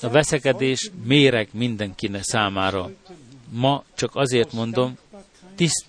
[0.00, 2.90] A veszekedés méreg mindenkinek számára.
[3.48, 4.98] Ma csak azért mondom,
[5.54, 5.84] tiszt,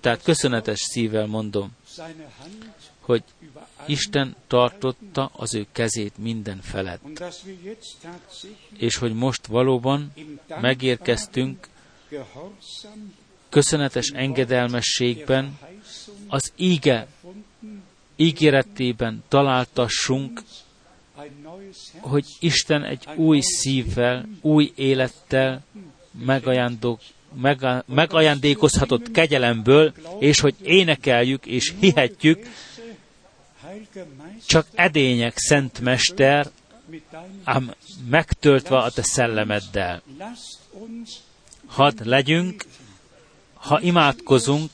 [0.00, 1.70] tehát köszönetes szívvel mondom,
[3.00, 3.22] hogy
[3.86, 7.02] Isten tartotta az ő kezét minden felett.
[8.78, 10.12] És hogy most valóban
[10.60, 11.68] megérkeztünk
[13.48, 15.58] köszönetes engedelmességben,
[16.28, 17.06] az íge
[18.16, 20.42] ígéretében találtassunk,
[22.00, 25.64] hogy Isten egy új szívvel, új élettel
[26.24, 27.00] megajándok,
[27.86, 32.46] megajándékozhatott kegyelemből, és hogy énekeljük és hihetjük,
[34.46, 36.50] csak edények, Szent Mester,
[37.44, 37.74] ám
[38.08, 40.02] megtöltve a te szellemeddel.
[41.66, 42.64] Hadd legyünk,
[43.54, 44.70] ha imádkozunk,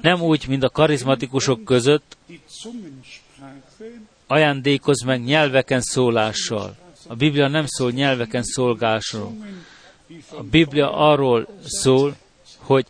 [0.00, 2.16] nem úgy, mint a karizmatikusok között,
[4.26, 6.76] ajándékoz meg nyelveken szólással.
[7.06, 9.32] A Biblia nem szól nyelveken szolgásról.
[10.30, 12.16] A Biblia arról szól,
[12.56, 12.86] hogy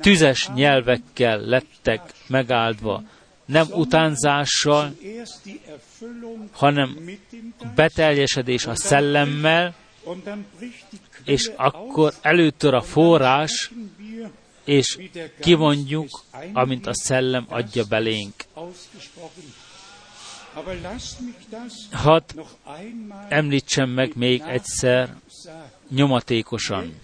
[0.00, 3.02] tüzes nyelvekkel lettek megáldva,
[3.44, 4.94] nem utánzással,
[6.52, 6.98] hanem
[7.74, 9.74] beteljesedés a szellemmel,
[11.24, 13.72] és akkor előtör a forrás,
[14.64, 14.98] és
[15.40, 18.34] kivonjuk, amint a szellem adja belénk.
[21.90, 22.22] Hadd
[23.28, 25.16] említsem meg még egyszer
[25.88, 26.94] nyomatékosan.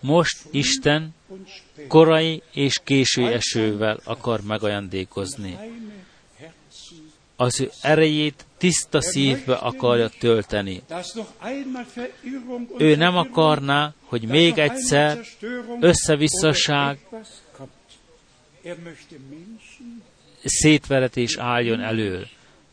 [0.00, 1.14] Most Isten
[1.88, 5.58] korai és késő esővel akar megajándékozni.
[7.40, 10.82] Az ő erejét tiszta szívbe akarja tölteni.
[12.78, 15.18] Ő nem akarná, hogy még egyszer
[15.80, 16.98] összevisszaság,
[20.44, 22.26] szétveretés álljon elő.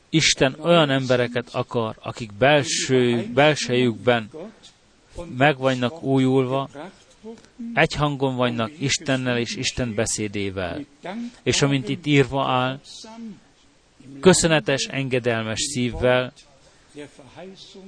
[0.10, 4.30] Isten olyan embereket akar, akik belső, belsejükben
[5.38, 6.70] meg vannak újulva,
[7.74, 10.86] egy hangon vannak Istennel és Isten beszédével.
[11.44, 12.80] És amint itt írva áll,
[14.20, 16.34] köszönetes, engedelmes szívvel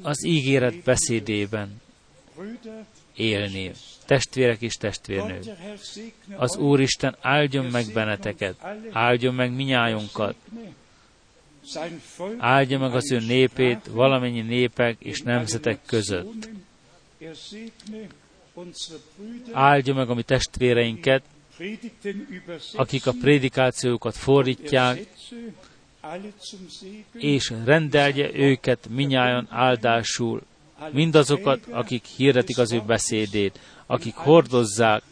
[0.02, 1.82] az ígéret beszédében
[3.16, 3.72] élni.
[4.06, 5.44] Testvérek és testvérnők,
[6.36, 8.56] az Úristen áldjon meg benneteket,
[8.92, 10.36] áldjon meg minnyájunkat,
[12.38, 16.50] áldja meg az ő népét valamennyi népek és nemzetek között.
[19.52, 21.24] Áldja meg a mi testvéreinket,
[22.74, 25.08] akik a prédikációkat fordítják,
[27.14, 30.42] és rendelje őket minnyáján áldásul,
[30.92, 35.04] mindazokat, akik hirdetik az ő beszédét, akik hordozzák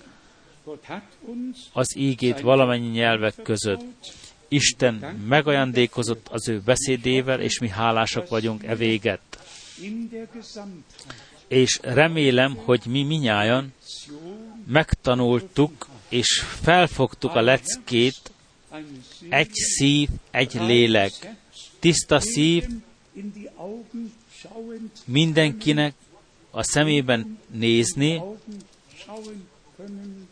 [1.73, 3.85] az ígét valamennyi nyelvek között.
[4.47, 4.93] Isten
[5.27, 9.19] megajándékozott az ő beszédével, és mi hálásak vagyunk e véget.
[11.47, 13.73] És remélem, hogy mi minnyáján
[14.67, 18.31] megtanultuk és felfogtuk a leckét,
[19.29, 21.11] egy szív, egy lélek.
[21.79, 22.63] Tiszta szív,
[25.05, 25.93] mindenkinek
[26.51, 28.21] a szemében nézni,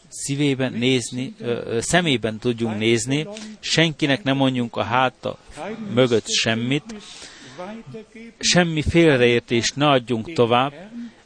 [0.09, 3.27] szívében nézni, ö, szemében tudjunk nézni,
[3.59, 5.37] senkinek nem mondjunk a háta
[5.93, 6.95] mögött semmit,
[8.39, 10.73] semmi félreértést ne adjunk tovább,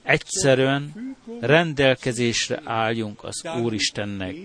[0.03, 4.35] egyszerűen rendelkezésre álljunk az Úristennek,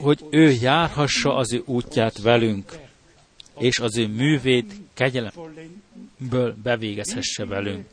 [0.00, 2.72] hogy ő járhassa az ő útját velünk,
[3.58, 7.86] és az ő művét kegyelemből bevégezhesse velünk.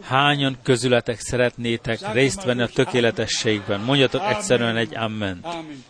[0.00, 3.80] Hányan közületek szeretnétek részt venni a tökéletességben?
[3.80, 5.38] Mondjatok egyszerűen egy amen.
[5.42, 5.84] Amen.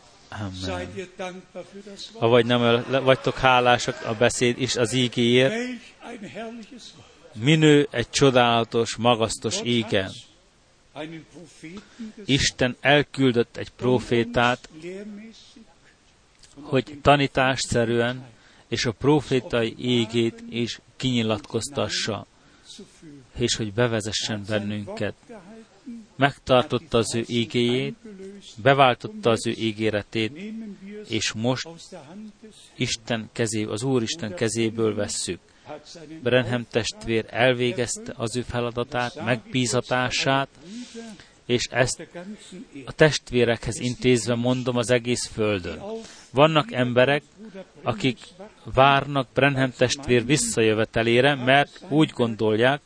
[2.19, 5.55] Ha vagy nem vagytok hálásak a beszéd is az ígéért,
[7.32, 10.11] minő egy csodálatos, magasztos égen.
[12.24, 14.68] Isten elküldött egy profétát,
[16.60, 18.26] hogy tanításszerűen
[18.68, 22.26] és a profétai égét is kinyilatkoztassa,
[23.36, 25.14] és hogy bevezessen bennünket.
[26.16, 27.94] Megtartotta az ő ígéjét,
[28.62, 30.54] beváltotta az ő ígéretét,
[31.08, 31.68] és most
[32.76, 35.40] Isten kezé, az Úristen kezéből vesszük.
[36.23, 40.49] Brenhem testvér elvégezte az ő feladatát, megbízatását,
[41.47, 42.09] és ezt
[42.85, 45.82] a testvérekhez intézve mondom az egész földön.
[46.32, 47.23] Vannak emberek,
[47.82, 48.19] akik
[48.74, 52.81] várnak Brenhem testvér visszajövetelére, mert úgy gondolják,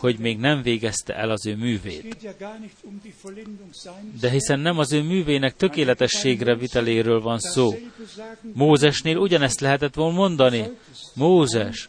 [0.00, 2.16] hogy még nem végezte el az ő művét.
[4.20, 7.74] De hiszen nem az ő művének tökéletességre viteléről van szó.
[8.52, 10.64] Mózesnél ugyanezt lehetett volna mondani.
[11.14, 11.88] Mózes,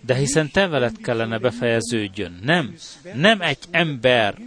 [0.00, 2.38] de hiszen te veled kellene befejeződjön.
[2.42, 2.74] Nem,
[3.14, 4.38] nem egy ember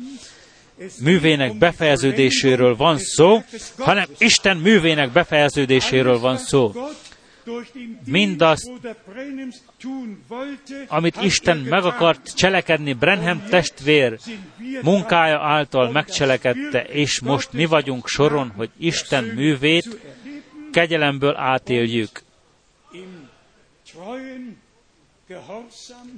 [1.00, 3.44] művének befejeződéséről van szó,
[3.78, 6.74] hanem Isten művének befejeződéséről van szó.
[8.05, 8.72] Mindazt,
[10.88, 12.93] amit Isten meg akart cselekedni.
[12.93, 14.19] Brenham testvér
[14.81, 19.99] munkája által megcselekedte, és most mi vagyunk soron, hogy Isten művét
[20.72, 22.23] kegyelemből átéljük.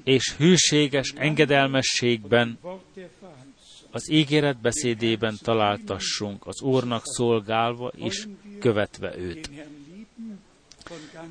[0.04, 2.60] és hűséges engedelmességben
[3.92, 8.28] az ígéret beszédében találtassunk, az Úrnak szolgálva és
[8.60, 9.50] követve őt.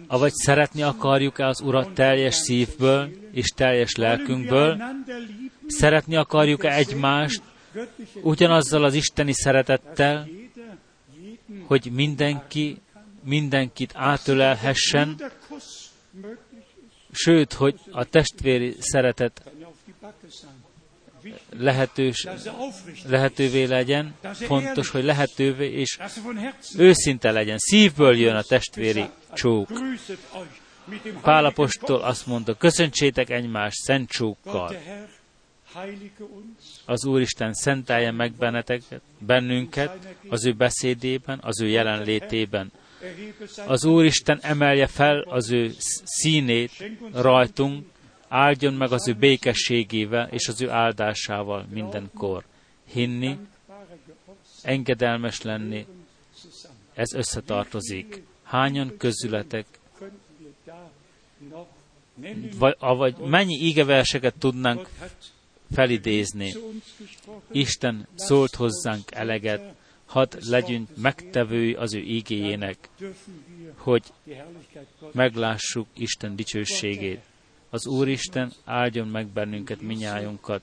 [0.06, 4.82] Avagy szeretni akarjuk-e az Urat teljes szívből és teljes lelkünkből,
[5.66, 7.42] szeretni akarjuk-e egymást
[8.22, 10.28] ugyanazzal az isteni szeretettel,
[11.66, 12.80] hogy mindenki
[13.24, 15.22] mindenkit átölelhessen,
[17.12, 19.42] sőt, hogy a testvéri szeretet
[21.58, 22.26] lehetős,
[23.06, 25.98] lehetővé legyen, fontos, hogy lehetővé és
[26.76, 27.58] őszinte legyen.
[27.58, 29.04] Szívből jön a testvéri
[29.36, 29.68] csók.
[31.22, 34.76] Pálapostól azt mondta, köszöntsétek egymást szent csókkal.
[36.84, 42.72] Az Úristen szentelje meg benneteket, bennünket az ő beszédében, az ő jelenlétében.
[43.66, 47.86] Az Úristen emelje fel az ő színét rajtunk,
[48.28, 52.44] áldjon meg az ő békességével és az ő áldásával mindenkor.
[52.92, 53.38] Hinni,
[54.62, 55.86] engedelmes lenni,
[56.94, 58.22] ez összetartozik.
[58.46, 59.66] Hányan közületek,
[62.78, 64.88] vagy, mennyi ígeverseket tudnánk
[65.72, 66.54] felidézni.
[67.50, 69.74] Isten szólt hozzánk eleget,
[70.06, 72.88] hadd legyünk megtevői az ő ígéjének,
[73.76, 74.02] hogy
[75.12, 77.20] meglássuk Isten dicsőségét.
[77.70, 80.62] Az Úristen áldjon meg bennünket, minnyájunkat,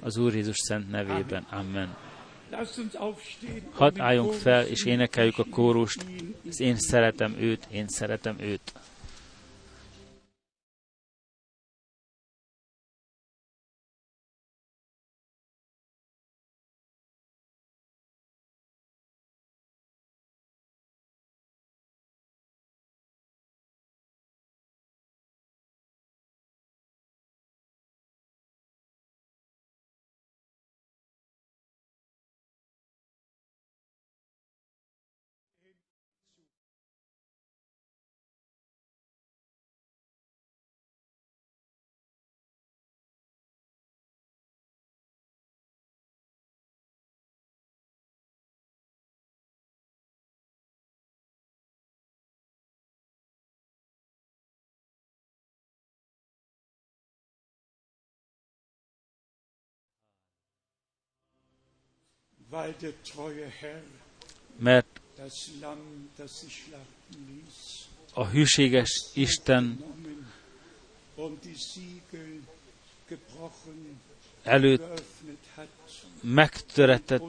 [0.00, 1.46] az Úr Jézus szent nevében.
[1.50, 1.96] Amen.
[3.72, 6.04] Hadd álljunk fel, és énekeljük a kórust,
[6.56, 8.72] én szeretem őt, én szeretem őt.
[64.56, 65.00] Mert
[68.14, 69.84] a hűséges Isten
[74.42, 75.02] előtt
[76.20, 77.22] megtöretett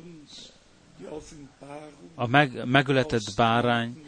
[2.16, 4.06] a meg, megöletett bárány,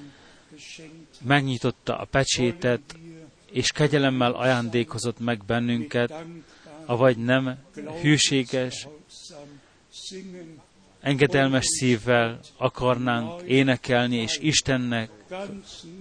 [1.21, 2.97] megnyitotta a pecsétet,
[3.51, 6.13] és kegyelemmel ajándékozott meg bennünket,
[6.85, 7.57] avagy nem
[8.01, 8.87] hűséges
[11.03, 15.09] engedelmes szívvel akarnánk énekelni, és Istennek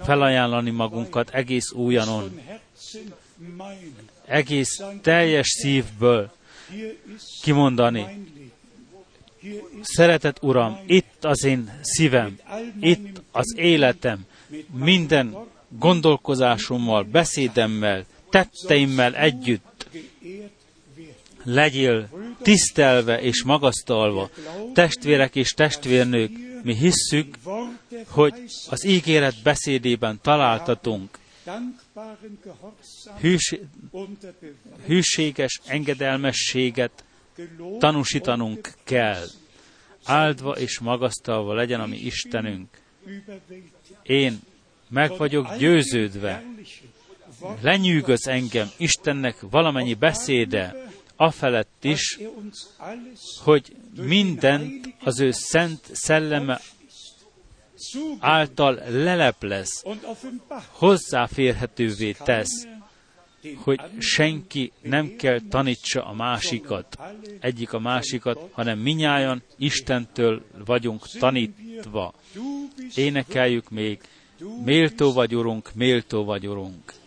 [0.01, 2.41] felajánlani magunkat egész újanon,
[4.27, 6.31] egész teljes szívből
[7.43, 8.31] kimondani,
[9.83, 12.39] Szeretett Uram, itt az én szívem,
[12.81, 14.27] itt az életem,
[14.73, 15.37] minden
[15.69, 19.72] gondolkozásommal, beszédemmel, tetteimmel együtt
[21.43, 22.09] legyél
[22.43, 24.31] tisztelve és magasztalva.
[24.75, 26.31] Testvérek és testvérnők,
[26.63, 27.35] mi hisszük,
[28.09, 28.35] hogy
[28.71, 31.21] az ígéret beszédében találtatunk
[33.21, 33.59] hűs,
[34.87, 37.05] hűséges engedelmességet
[37.79, 39.25] tanúsítanunk kell.
[40.05, 42.69] Áldva és magasztalva legyen a mi Istenünk.
[44.03, 44.41] Én
[44.89, 46.45] meg vagyok győződve,
[47.61, 50.82] lenyűgöz engem Istennek valamennyi beszéde,
[51.23, 52.19] afelett is,
[53.43, 56.61] hogy mindent az ő szent szelleme
[58.19, 59.85] által leleplez,
[60.69, 62.67] hozzáférhetővé tesz,
[63.57, 66.99] hogy senki nem kell tanítsa a másikat,
[67.41, 72.15] egyik a másikat, hanem minnyáján Istentől vagyunk tanítva.
[72.95, 74.01] Énekeljük még,
[74.65, 77.01] méltó vagy, Urunk, méltó vagy, Urunk.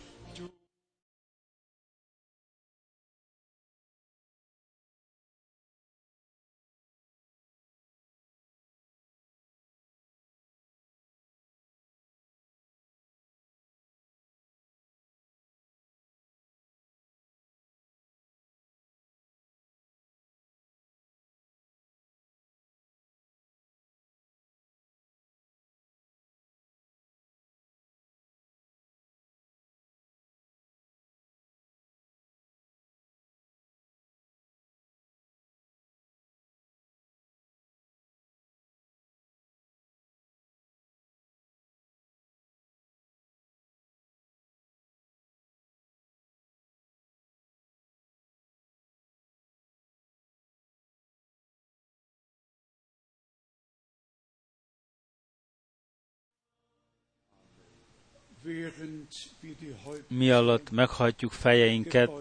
[60.08, 62.12] Mi alatt meghajtjuk fejeinket,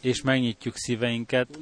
[0.00, 1.58] és megnyitjuk szíveinket,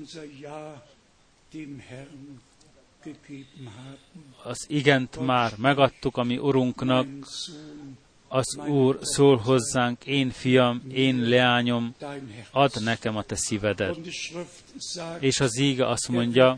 [4.43, 7.07] az igent már megadtuk a mi Urunknak,
[8.29, 11.95] az Úr szól hozzánk, én fiam, én leányom,
[12.51, 13.97] add nekem a te szívedet.
[15.19, 16.57] És az íge azt mondja,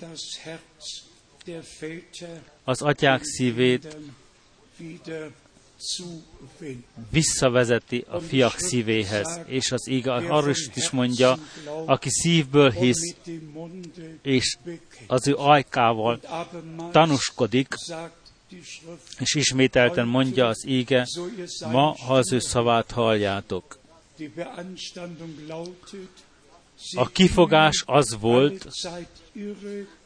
[2.65, 3.97] az atyák szívét
[7.11, 11.39] visszavezeti a fiak szívéhez, és az igaz, arról is, is mondja,
[11.85, 13.15] aki szívből hisz,
[14.23, 14.57] és
[15.07, 16.21] az ő ajkával
[16.91, 17.75] tanúskodik,
[19.19, 21.07] és ismételten mondja az íge,
[21.71, 23.79] ma, ha az ő szavát halljátok.
[26.95, 28.69] A kifogás az volt,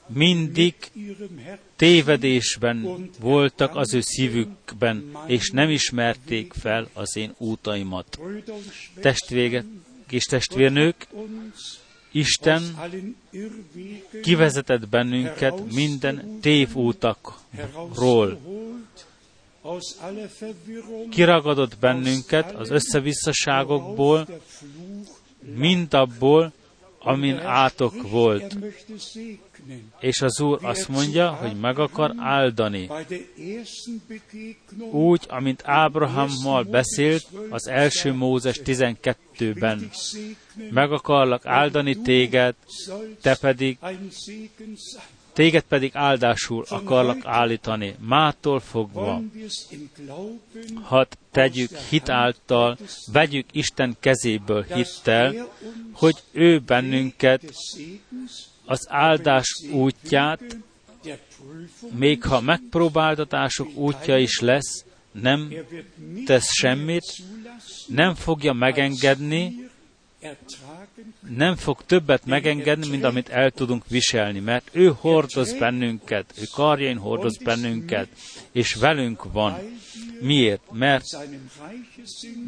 [0.06, 0.74] mindig
[1.76, 8.18] tévedésben voltak az ő szívükben, és nem ismerték fel az én útaimat.
[9.00, 9.64] Testvégek
[10.10, 11.06] és testvérnők,
[12.12, 12.62] Isten
[14.22, 18.38] kivezetett bennünket minden tévútakról.
[21.10, 24.26] Kiragadott bennünket az összevisszaságokból,
[25.54, 26.52] mindabból,
[27.06, 28.56] amin átok volt.
[30.00, 32.90] És az Úr azt mondja, hogy meg akar áldani.
[34.90, 39.90] Úgy, amint Ábrahammal beszélt az első Mózes 12-ben.
[40.70, 42.54] Meg akarlak áldani téged,
[43.20, 43.78] te pedig
[45.36, 49.22] téged pedig áldásul akarlak állítani, mától fogva.
[50.82, 52.78] Hadd tegyük hit által,
[53.12, 55.48] vegyük Isten kezéből hittel,
[55.92, 57.42] hogy ő bennünket
[58.64, 60.40] az áldás útját,
[61.90, 65.54] még ha megpróbáltatások útja is lesz, nem
[66.26, 67.14] tesz semmit,
[67.86, 69.68] nem fogja megengedni,
[71.28, 76.98] nem fog többet megengedni, mint amit el tudunk viselni, mert ő hordoz bennünket, ő karjain
[76.98, 78.08] hordoz bennünket,
[78.52, 79.58] és velünk van.
[80.20, 80.60] Miért?
[80.72, 81.04] Mert,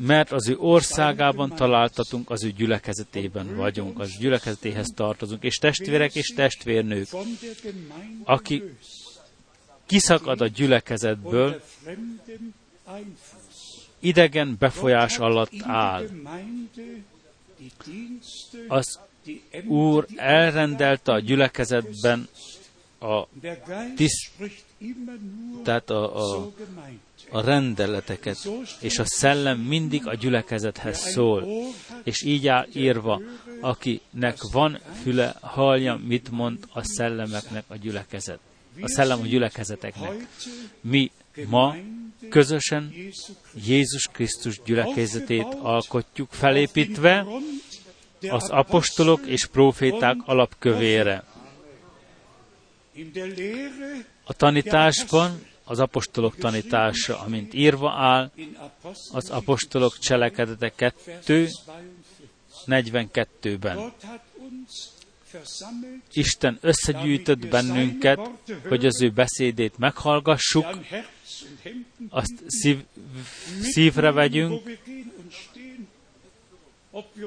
[0.00, 6.28] mert az ő országában találtatunk, az ő gyülekezetében vagyunk, az gyülekezetéhez tartozunk, és testvérek és
[6.28, 7.08] testvérnők,
[8.24, 8.62] aki
[9.86, 11.62] kiszakad a gyülekezetből,
[13.98, 16.08] idegen befolyás alatt áll.
[18.68, 18.98] Az
[19.66, 22.28] Úr elrendelte a gyülekezetben
[23.00, 23.26] a
[23.96, 24.30] tiszt,
[25.64, 26.50] tehát a, a,
[27.30, 28.48] a rendeleteket,
[28.80, 31.46] és a szellem mindig a gyülekezethez szól.
[32.04, 33.20] És így áll írva,
[33.60, 38.38] akinek van füle, hallja, mit mond a szellemeknek a gyülekezet.
[38.80, 40.26] A szellem a gyülekezeteknek.
[40.80, 41.10] Mi
[41.46, 41.76] ma
[42.30, 42.94] közösen
[43.66, 47.26] Jézus Krisztus gyülekezetét alkotjuk, felépítve
[48.28, 51.24] az apostolok és proféták alapkövére.
[54.24, 58.30] A tanításban az apostolok tanítása, amint írva áll,
[59.12, 61.48] az apostolok cselekedete 2,
[62.66, 63.92] 42-ben.
[66.12, 68.20] Isten összegyűjtött bennünket,
[68.68, 70.66] hogy az ő beszédét meghallgassuk,
[72.08, 72.84] azt szív,
[73.60, 74.78] szívre vegyünk,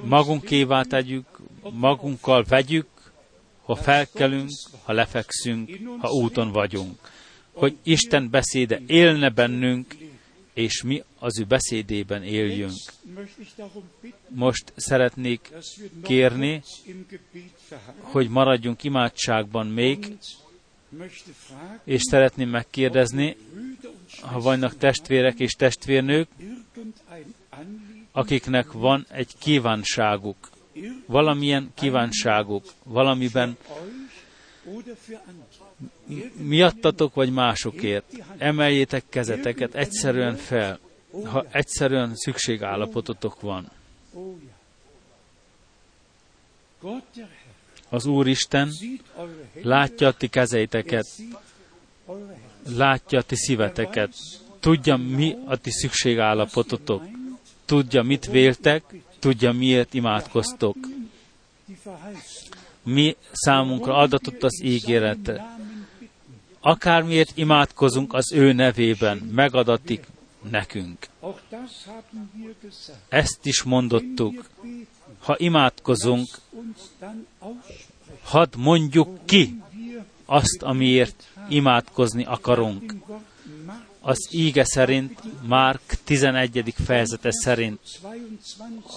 [0.04, 1.26] magunkévá tegyük,
[1.72, 2.88] magunkkal vegyük,
[3.64, 4.50] ha felkelünk,
[4.84, 5.70] ha lefekszünk,
[6.00, 7.00] ha úton vagyunk.
[7.52, 9.96] Hogy Isten beszéde élne bennünk,
[10.54, 12.78] és mi az ő beszédében éljünk.
[14.28, 15.54] Most szeretnék
[16.04, 16.64] kérni,
[18.00, 20.18] hogy maradjunk imádságban még,
[21.84, 23.38] és szeretném megkérdezni,
[24.22, 26.28] ha vannak testvérek és testvérnők,
[28.12, 30.50] akiknek van egy kívánságuk,
[31.06, 33.58] valamilyen kívánságuk, valamiben
[36.34, 38.06] miattatok vagy másokért,
[38.38, 40.80] emeljétek kezeteket egyszerűen fel,
[41.24, 43.72] ha egyszerűen szükségállapototok van.
[47.90, 48.72] Az Úristen
[49.62, 51.08] látja a ti kezeiteket,
[52.68, 54.14] látja a ti szíveteket,
[54.60, 57.04] tudja, mi a ti szükségállapototok,
[57.66, 58.84] tudja, mit véltek,
[59.20, 60.76] tudja, miért imádkoztok.
[62.84, 65.58] Mi számunkra adatott az ígérete.
[66.60, 70.08] Akármiért imádkozunk az ő nevében, megadatik
[70.50, 71.08] nekünk.
[73.10, 74.46] Ezt is mondottuk.
[75.20, 76.28] Ha imádkozunk,
[78.24, 79.62] hadd mondjuk ki
[80.32, 82.96] azt, amiért imádkozni akarunk.
[84.02, 86.74] Az íge szerint, Márk 11.
[86.86, 87.80] fejezete szerint,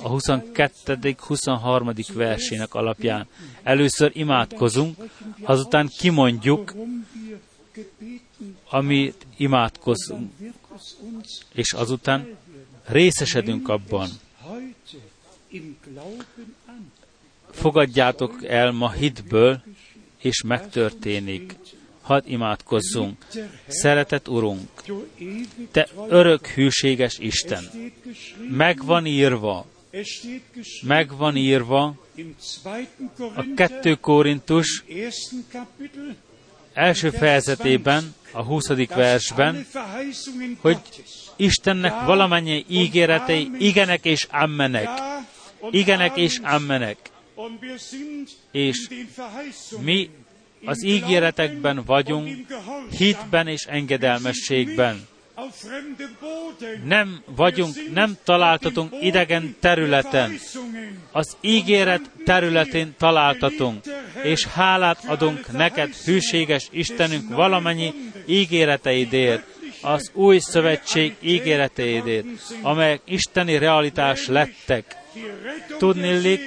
[0.02, 1.14] a 22.
[1.18, 1.90] 23.
[2.14, 3.26] versének alapján.
[3.62, 4.96] Először imádkozunk,
[5.42, 6.74] azután kimondjuk,
[8.70, 10.32] amit imádkozunk,
[11.52, 12.36] és azután
[12.86, 14.08] részesedünk abban.
[17.50, 19.62] Fogadjátok el ma hitből,
[20.24, 21.54] és megtörténik.
[22.02, 23.26] Hadd imádkozzunk.
[23.66, 24.68] Szeretett Urunk,
[25.70, 27.70] Te örök hűséges Isten.
[28.50, 29.66] Meg van írva,
[30.82, 31.96] meg van írva
[33.34, 34.84] a 2 Korintus
[36.72, 38.68] első fejezetében, a 20.
[38.88, 39.66] versben,
[40.60, 40.78] hogy
[41.36, 44.88] Istennek valamennyi ígéretei igenek és ammenek.
[45.70, 47.12] Igenek és ammenek.
[48.50, 48.88] És
[49.80, 50.10] mi
[50.64, 52.46] az ígéretekben vagyunk,
[52.96, 55.06] hitben és engedelmességben.
[56.84, 60.38] Nem vagyunk, nem találtatunk idegen területen.
[61.12, 63.84] Az ígéret területén találtatunk,
[64.22, 67.94] és hálát adunk neked, hűséges Istenünk, valamennyi
[68.26, 69.46] ígéreteidért,
[69.82, 72.26] az új szövetség ígéreteidért,
[72.62, 74.96] amelyek isteni realitás lettek.
[75.78, 76.40] Tudnillik,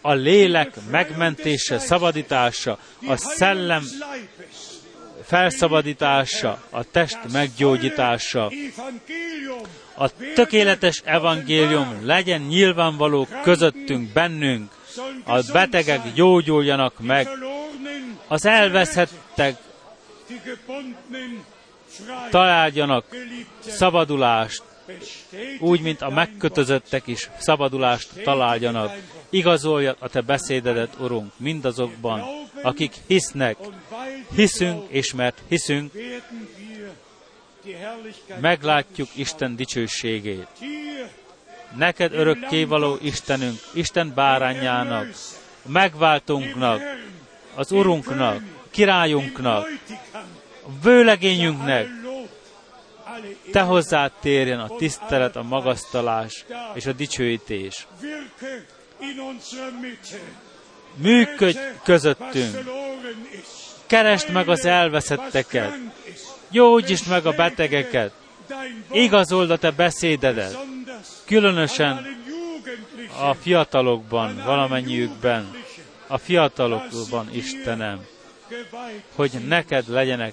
[0.00, 3.84] a lélek megmentése, szabadítása, a szellem
[5.24, 8.52] felszabadítása, a test meggyógyítása.
[9.94, 14.70] A tökéletes evangélium legyen nyilvánvaló közöttünk, bennünk,
[15.24, 17.28] a betegek gyógyuljanak meg,
[18.28, 19.56] az elveszhettek
[22.30, 23.04] találjanak
[23.66, 24.62] szabadulást,
[25.58, 28.96] úgy, mint a megkötözöttek is szabadulást találjanak.
[29.30, 32.22] Igazolja a te beszédedet, Urunk, mindazokban,
[32.62, 33.56] akik hisznek,
[34.34, 35.92] hiszünk, és mert hiszünk,
[38.40, 40.48] meglátjuk Isten dicsőségét.
[41.76, 45.08] Neked örökkévaló Istenünk, Isten bárányának,
[45.62, 46.82] megváltunknak,
[47.54, 49.68] az Urunknak, királyunknak,
[50.82, 51.88] vőlegényünknek,
[53.52, 56.44] te hozzád térjen a tisztelet, a magasztalás
[56.74, 57.86] és a dicsőítés.
[60.94, 62.58] Működj közöttünk.
[63.86, 65.78] Keresd meg az elveszetteket.
[66.50, 68.12] Gyógyítsd meg a betegeket.
[68.92, 70.58] Igazold a te beszédedet.
[71.24, 72.18] Különösen
[73.20, 75.50] a fiatalokban, valamennyiükben,
[76.06, 78.06] a fiatalokban, Istenem,
[79.14, 80.32] hogy neked legyenek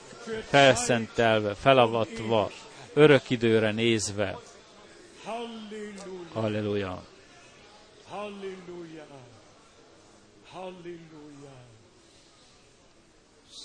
[0.50, 2.52] felszentelve, felavatva,
[2.94, 4.38] örök időre nézve.
[6.34, 7.04] Halleluja.
[8.28, 9.06] Halleluja.
[10.52, 11.56] Halleluja.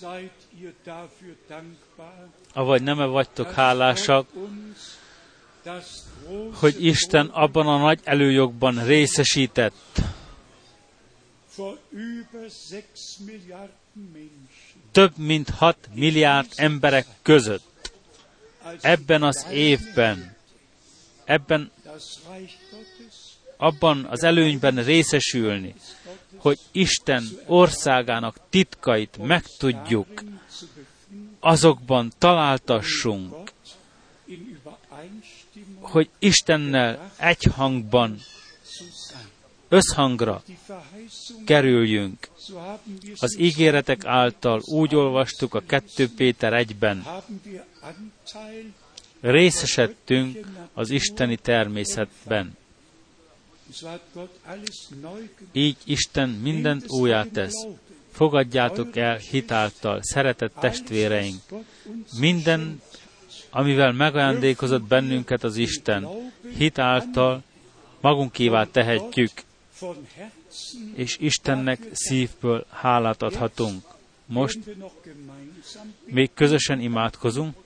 [0.01, 0.31] Seid
[0.61, 2.29] ihr dafür dankbar?
[2.53, 4.27] Avagy nem -e vagytok hálásak,
[6.55, 10.01] hogy Isten abban a nagy előjogban részesített.
[14.93, 17.93] Több mint 6 milliárd emberek között
[18.81, 20.37] ebben az évben,
[21.25, 21.71] ebben
[23.57, 25.75] abban az előnyben részesülni,
[26.37, 30.23] hogy Isten országának titkait megtudjuk,
[31.41, 33.51] azokban találtassunk,
[35.81, 38.19] hogy Istennel egyhangban,
[39.69, 40.43] összhangra
[41.45, 42.29] kerüljünk.
[43.19, 47.07] Az ígéretek által úgy olvastuk a 2 Péter 1-ben,
[49.21, 52.57] részesedtünk az isteni természetben.
[55.53, 57.67] Így Isten mindent újjá tesz.
[58.11, 61.41] Fogadjátok el hitáltal, szeretett testvéreink.
[62.19, 62.83] Minden,
[63.51, 66.09] amivel megajándékozott bennünket az Isten,
[66.57, 67.43] hitáltal
[68.01, 69.31] magunkévá tehetjük,
[70.95, 73.85] és Istennek szívből hálát adhatunk.
[74.27, 74.59] Most
[76.05, 77.57] még közösen imádkozunk,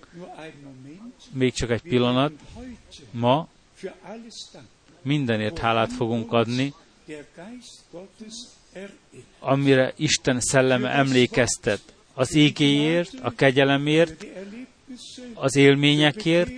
[1.33, 2.33] még csak egy pillanat,
[3.11, 3.49] ma
[5.07, 6.75] mindenért hálát fogunk adni,
[9.39, 11.81] amire Isten szelleme emlékeztet.
[12.15, 14.27] Az égéért, a kegyelemért,
[15.35, 16.51] az élményekért,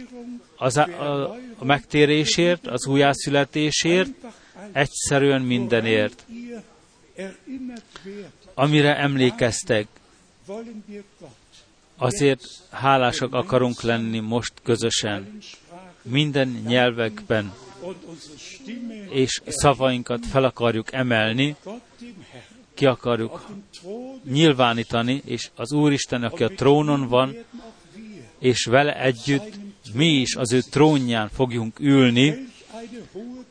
[0.56, 0.82] az a,
[1.58, 4.10] a, megtérésért, az újjászületésért,
[4.72, 6.24] egyszerűen mindenért,
[8.54, 9.86] amire emlékeztek.
[11.96, 15.38] Azért hálásak akarunk lenni most közösen,
[16.02, 17.52] minden nyelvekben,
[19.10, 21.56] és szavainkat fel akarjuk emelni,
[22.74, 23.46] ki akarjuk
[24.24, 27.36] nyilvánítani, és az Úristen, aki a trónon van,
[28.38, 29.54] és vele együtt
[29.92, 32.46] mi is az ő trónján fogjunk ülni,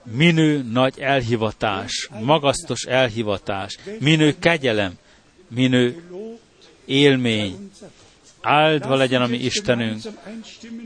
[0.04, 4.94] minő nagy elhivatás, magasztos elhivatás, minő kegyelem,
[5.48, 6.04] minő
[6.86, 7.72] élmény.
[8.48, 10.02] Áldva legyen a mi Istenünk.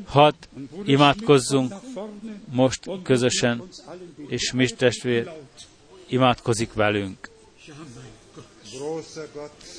[0.07, 0.33] Hadd
[0.85, 1.73] imádkozzunk
[2.51, 3.63] most közösen,
[4.27, 5.31] és mi testvér
[6.07, 7.29] imádkozik velünk.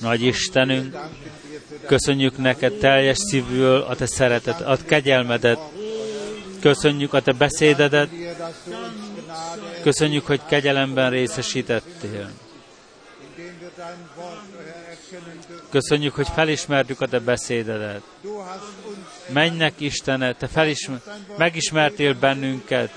[0.00, 0.96] Nagy Istenünk,
[1.86, 5.59] köszönjük neked teljes szívből a te szeretet, a te kegyelmedet,
[6.60, 8.09] köszönjük a te beszédedet,
[9.82, 12.30] köszönjük, hogy kegyelemben részesítettél.
[15.73, 18.03] Köszönjük, hogy felismertük a te beszédedet.
[19.32, 21.01] Menjnek Istene, te felismer,
[21.39, 22.90] megismertél bennünket,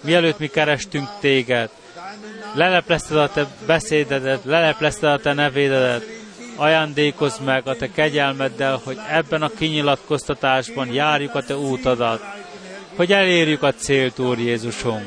[0.00, 1.70] mielőtt mi kerestünk téged.
[2.54, 6.06] Leleplezted a te beszédedet, leleplezted a te nevédedet.
[6.56, 12.22] Ajándékozz meg a te kegyelmeddel, hogy ebben a kinyilatkoztatásban járjuk a te útadat,
[12.96, 15.06] hogy elérjük a célt, Úr Jézusunk.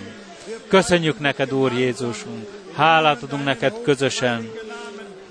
[0.67, 2.47] Köszönjük neked, Úr Jézusunk.
[2.75, 4.49] Hálát adunk neked közösen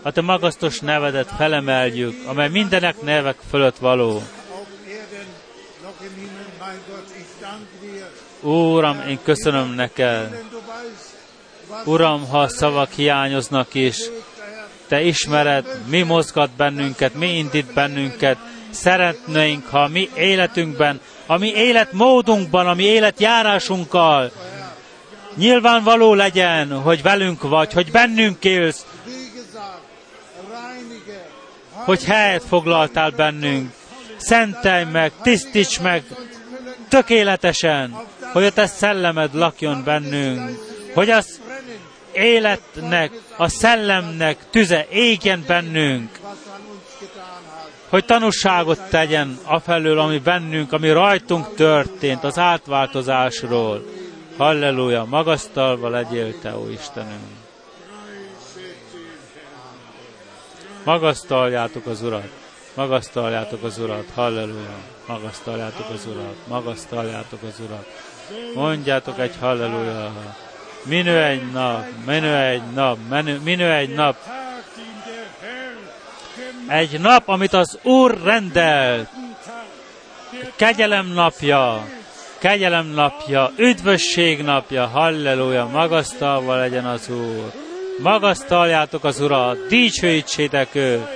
[0.02, 4.22] a te magasztos nevedet felemeljük, amely mindenek nevek fölött való.
[8.40, 10.42] Úram, én köszönöm neked.
[11.84, 13.96] Uram, ha a szavak hiányoznak is,
[14.88, 18.36] te ismered, mi mozgat bennünket, mi indít bennünket.
[18.70, 24.30] Szeretnénk, ha mi életünkben, a mi életmódunkban, a mi életjárásunkkal
[25.36, 28.84] nyilvánvaló legyen, hogy velünk vagy, hogy bennünk élsz,
[31.84, 33.72] hogy helyet foglaltál bennünk.
[34.16, 36.04] Szentelj meg, tisztíts meg
[36.88, 37.96] tökéletesen,
[38.32, 40.58] hogy a te szellemed lakjon bennünk,
[40.94, 41.40] hogy az
[42.12, 46.18] életnek, a szellemnek tüze égjen bennünk,
[47.88, 53.84] hogy tanúságot tegyen afelől, ami bennünk, ami rajtunk történt, az átváltozásról.
[54.36, 57.39] Halleluja, magasztalva legyél Te, ó Istenünk!
[60.90, 62.28] Magasztaljátok az Urat,
[62.74, 64.76] magasztaljátok az Urat, halleluja,
[65.06, 67.86] magasztaljátok az Urat, magasztaljátok az Urat.
[68.54, 70.12] Mondjátok egy halleluja.
[70.84, 74.16] Minő egy nap, minő egy nap, minő, minő egy nap.
[76.68, 79.08] Egy nap, amit az Úr rendelt.
[80.56, 81.86] Kegyelem napja,
[82.38, 87.68] kegyelem napja, üdvösség napja, halleluja, magasztalva legyen az Úr.
[88.02, 91.06] Magasztaljátok az Urat, dicsőítsétek őt,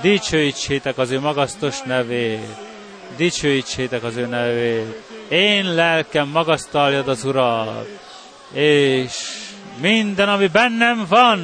[0.00, 2.56] dicsőítsétek az ő magasztos nevét,
[3.16, 5.02] dicsőítsétek az ő nevét.
[5.28, 7.88] Én lelkem magasztaljad az Urat,
[8.52, 9.12] és
[9.80, 11.42] minden, ami bennem van,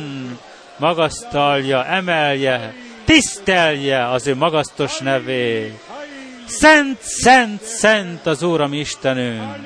[0.77, 2.75] magasztalja, emelje,
[3.05, 5.83] tisztelje az ő magasztos nevét.
[6.47, 9.57] Szent, szent, szent az Úr, ami Istenünk.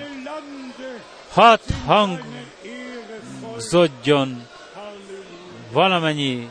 [1.32, 1.62] Hat
[3.56, 4.47] hangzodjon
[5.70, 6.50] valamennyi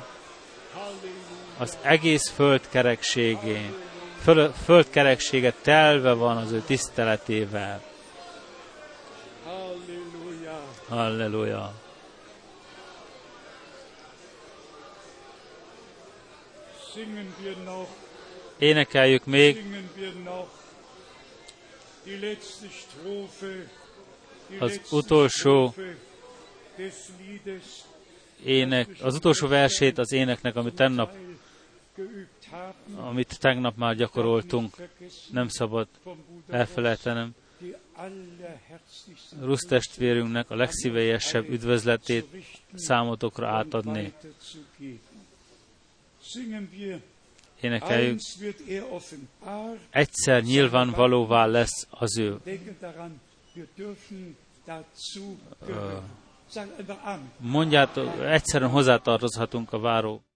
[1.57, 3.73] az egész földkerekségén,
[4.21, 7.83] föl, földkereksége telve van az ő tiszteletével.
[9.43, 10.61] Halleluja!
[10.87, 11.73] Halleluja!
[18.57, 19.65] Énekeljük még
[24.59, 25.73] az utolsó
[28.43, 31.15] ének, az utolsó versét az éneknek, amit tegnap,
[32.95, 34.75] amit tegnap már gyakoroltunk,
[35.31, 35.87] nem szabad
[36.49, 37.35] elfelejtenem.
[39.41, 42.25] Rusz testvérünknek a legszívélyesebb üdvözletét
[42.75, 44.13] számotokra átadni.
[47.61, 48.19] Énekeljük,
[49.89, 52.37] egyszer nyilvánvalóvá lesz az ő
[57.37, 60.26] mondjátok, egyszerűen hozzátartozhatunk a váró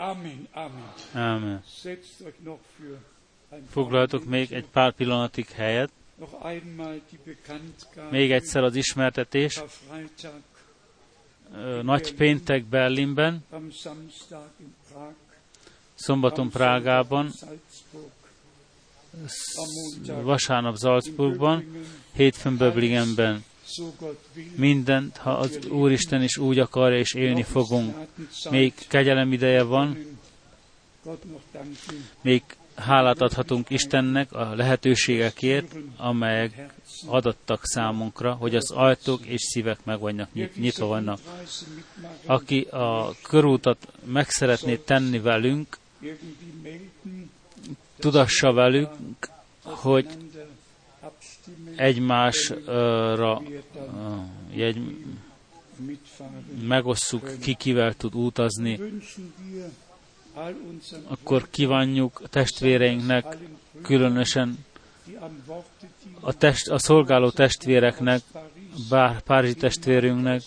[0.00, 0.92] Amen, Amen.
[1.14, 1.62] Amen.
[3.70, 5.90] Foglaltok még egy pár pillanatig helyet.
[8.10, 9.62] Még egyszer az ismertetés.
[11.82, 13.44] Nagy péntek Berlinben,
[15.94, 17.32] szombaton Prágában,
[20.22, 21.64] vasárnap Salzburgban,
[22.12, 23.44] hétfőn Böblingenben.
[24.54, 27.96] Mindent, ha az Úristen is úgy akarja, és élni fogunk.
[28.50, 30.18] Még kegyelem ideje van,
[32.20, 32.42] még
[32.74, 36.72] hálát adhatunk Istennek a lehetőségekért, amelyek
[37.06, 41.18] adottak számunkra, hogy az ajtók és szívek meg vannak nyit- nyitva vannak.
[42.26, 45.78] Aki a körútat meg szeretné tenni velünk,
[47.98, 48.88] tudassa velük,
[49.62, 50.06] hogy
[51.76, 53.42] egymásra
[55.76, 56.44] mitfahren.
[56.66, 58.80] megosszuk, ki kivel tud utazni,
[61.06, 63.36] akkor kívánjuk testvéreinknek,
[63.82, 64.64] különösen
[66.20, 68.22] a, test, a szolgáló testvéreknek,
[68.88, 70.42] bár Párizsi testvérünknek,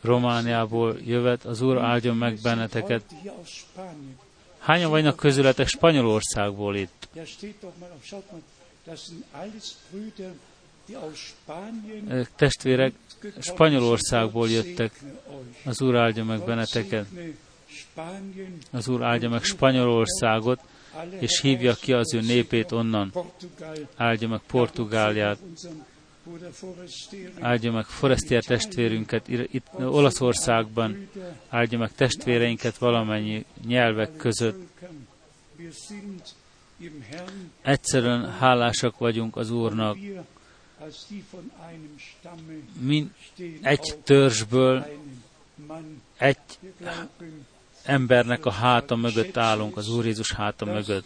[0.00, 3.02] Romániából jövet, az Úr áldjon meg benneteket.
[4.58, 7.08] Hányan vannak közületek Spanyolországból itt?
[12.08, 12.92] Ezek testvérek
[13.38, 15.00] Spanyolországból jöttek.
[15.64, 17.06] Az Úr áldja meg benneteket.
[18.70, 20.60] Az Úr áldja meg Spanyolországot,
[21.18, 23.12] és hívja ki az ő népét onnan.
[23.96, 25.38] Áldja meg Portugáliát,
[27.40, 31.08] áldja meg Forestier testvérünket itt Olaszországban,
[31.48, 34.56] áldja meg testvéreinket valamennyi nyelvek között.
[37.62, 39.96] Egyszerűen hálásak vagyunk az Úrnak.
[39.96, 40.24] wir,
[40.78, 44.86] als die von einem Stamme Min stehen egy törzsből,
[46.16, 46.38] egy
[47.82, 51.04] embernek a háta mögött állunk, az Úr Jézus háta mögött.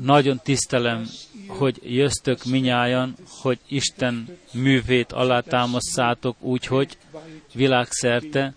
[0.00, 1.08] Nagyon tisztelem,
[1.46, 6.98] hogy jöztök minnyájan, hogy Isten művét alátámasztátok úgy, hogy
[7.52, 8.54] világszerte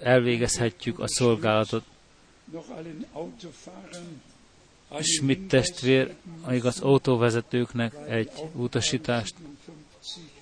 [0.00, 1.84] elvégezhetjük a szolgálatot.
[5.02, 6.14] Schmidt testvér,
[6.46, 9.34] még az autóvezetőknek egy utasítást.
[9.38, 10.38] 57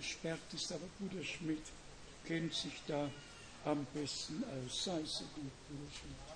[0.00, 1.66] gesperrt ist, aber Bruder Schmidt
[2.22, 3.10] kennt sich da
[3.64, 4.82] am besten aus.
[4.82, 6.28] Sei so gut, Bruder Schmidt.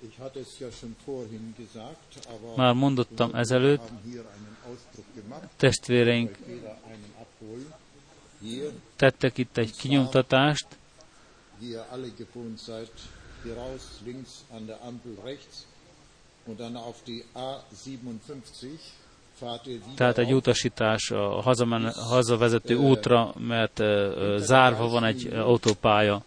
[0.00, 3.90] Ich hatte es ja schon vorhin gesagt, aber Már mondottam ezelőtt,
[5.56, 6.38] testvéreink
[8.96, 10.66] tettek itt egy kinyomtatást,
[13.42, 15.66] hier raus, links an der Ampel rechts
[16.46, 18.78] und dann auf die A57
[19.38, 25.26] fahrt ihr wieder tehát egy utasítás a hazamen, hazavezető útra, mert ö, zárva van egy
[25.26, 26.24] ö, autópálya.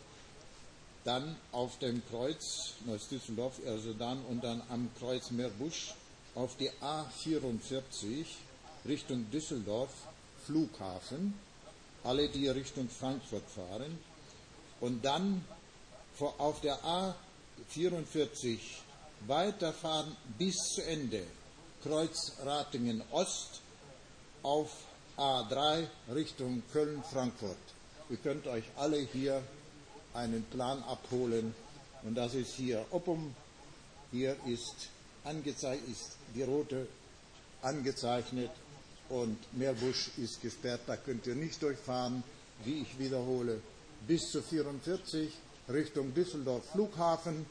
[1.03, 5.93] Dann auf dem Kreuz Neuss-Düsseldorf, also dann und dann am Kreuz Meerbusch
[6.33, 8.25] auf die A44
[8.85, 9.89] Richtung Düsseldorf
[10.45, 11.33] Flughafen,
[12.03, 13.99] alle die Richtung Frankfurt fahren.
[14.79, 15.43] Und dann
[16.26, 16.80] auf der
[17.73, 18.60] A44
[19.27, 21.23] weiterfahren bis zu Ende
[21.84, 23.61] Kreuz Ratingen Ost
[24.43, 24.72] auf
[25.18, 27.57] A3 Richtung Köln-Frankfurt.
[28.10, 29.41] Ihr könnt euch alle hier
[30.14, 31.56] einen Plan abholen
[32.03, 33.35] und das ist hier Oppum.
[34.11, 34.89] Hier ist
[35.23, 36.88] angezeigt, ist die rote
[37.61, 38.52] angezeichnet
[39.10, 42.23] und Meerbusch ist gesperrt, da könnt ihr nicht durchfahren,
[42.64, 43.61] wie ich wiederhole,
[44.07, 45.31] bis zu 44
[45.73, 47.45] Richtung Düsseldorf Flughafen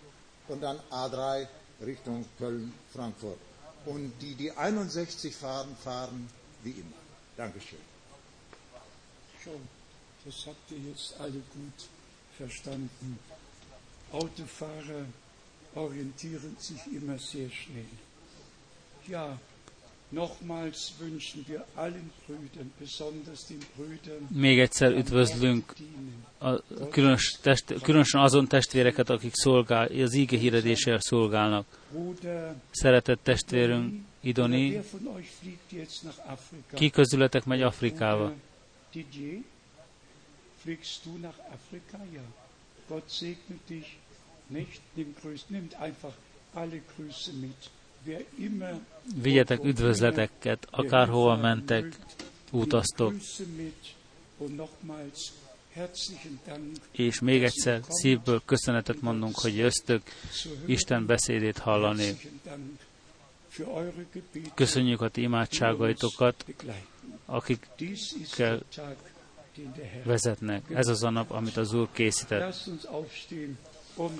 [0.48, 1.47] und dann A3
[1.84, 3.38] Richtung Köln-Frankfurt.
[3.86, 6.28] Und die, die 61 fahren, fahren
[6.62, 6.97] wie immer.
[7.36, 7.78] Dankeschön.
[9.42, 9.68] Schon,
[10.24, 11.88] das habt ihr jetzt alle gut
[12.36, 13.18] verstanden.
[14.12, 15.06] Autofahrer
[15.74, 17.86] orientieren sich immer sehr schnell.
[19.06, 19.38] Ja,
[24.28, 25.74] Még egyszer üdvözlünk
[26.38, 31.66] a különös test, különösen azon testvéreket, akik szolgál, az íge hirdésével szolgálnak.
[32.70, 34.80] Szeretett testvérünk Idoni,
[36.74, 38.32] ki közületek megy Afrikába?
[40.62, 41.98] Fliegst du nach Afrika?
[42.12, 42.22] Ja.
[42.88, 43.98] Gott segne dich.
[44.46, 44.80] Nicht?
[44.94, 46.14] Nimm Grüße, nimmt einfach
[46.54, 47.70] alle Grüße mit.
[49.22, 51.97] Vigyetek üdvözleteket, akárhova mentek,
[52.51, 53.14] utaztok.
[56.90, 60.02] És még egyszer szívből köszönetet mondunk, hogy hören.
[60.66, 62.16] Isten beszédét hallani.
[64.55, 66.89] Köszönjük a ti imádságaitokat, begleiten.
[67.31, 68.97] akik Dies ist kell der Tag,
[69.56, 70.62] den der Herr vezetnek.
[70.70, 72.55] Ez az a nap, amit az Úr készített.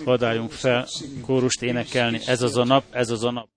[0.05, 0.87] Hadd álljunk fel,
[1.21, 2.21] kórust énekelni.
[2.27, 3.49] Ez az a nap, ez az a nap.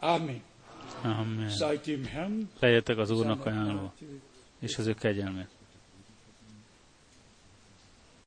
[0.00, 0.42] Amen.
[1.02, 1.50] Amen.
[2.58, 3.92] Legyetek az Úrnak Gnade
[4.60, 5.48] és az ő kegyelmét.